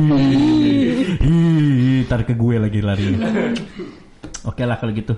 ih, 1.24 2.00
tarik 2.06 2.28
ke 2.30 2.36
gue 2.36 2.56
lagi 2.60 2.80
lari. 2.84 3.16
Oke 4.44 4.62
lah 4.64 4.76
kalau 4.76 4.92
gitu. 4.92 5.16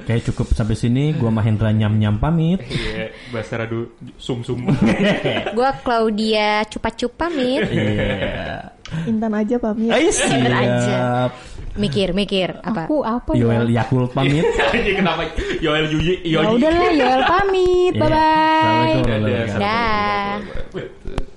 Kayak 0.00 0.32
cukup 0.32 0.56
sampai 0.56 0.74
sini. 0.74 1.12
Gua 1.12 1.28
Mahendra 1.28 1.68
nyam 1.70 1.92
nyam 1.94 2.16
pamit. 2.16 2.64
Iya, 2.64 3.12
bahasa 3.28 3.60
radu 3.60 3.92
sum-sum. 4.16 4.64
gue 5.56 5.70
Claudia 5.84 6.64
cupa-cupa 6.64 7.28
mit 7.28 7.68
Iya. 7.68 8.79
Intan 9.04 9.32
aja 9.32 9.56
pamit. 9.56 9.88
Ayo 9.88 10.10
Bener 10.10 10.52
aja. 10.52 10.78
siap. 10.80 11.32
mikir 11.72 12.10
mikir 12.10 12.58
apa 12.60 12.84
Aku 12.84 13.00
apa 13.00 13.30
ya? 13.32 13.46
Yoel 13.46 13.70
Yakult 13.70 14.10
pamit. 14.10 14.42
Ini 14.76 14.92
kenapa 14.92 15.22
Yoel 15.58 15.86
Yuyi 15.88 16.14
Ya 16.24 16.42
Yoyi. 16.42 16.58
udahlah, 16.58 16.90
Yoel 16.92 17.22
pamit. 17.24 17.92
Iya. 17.92 18.00
Bye 18.00 18.10
bye. 18.10 18.18
Assalamualaikum 18.18 19.22
wabarakatuh. 19.22 19.60
dah. 19.62 21.29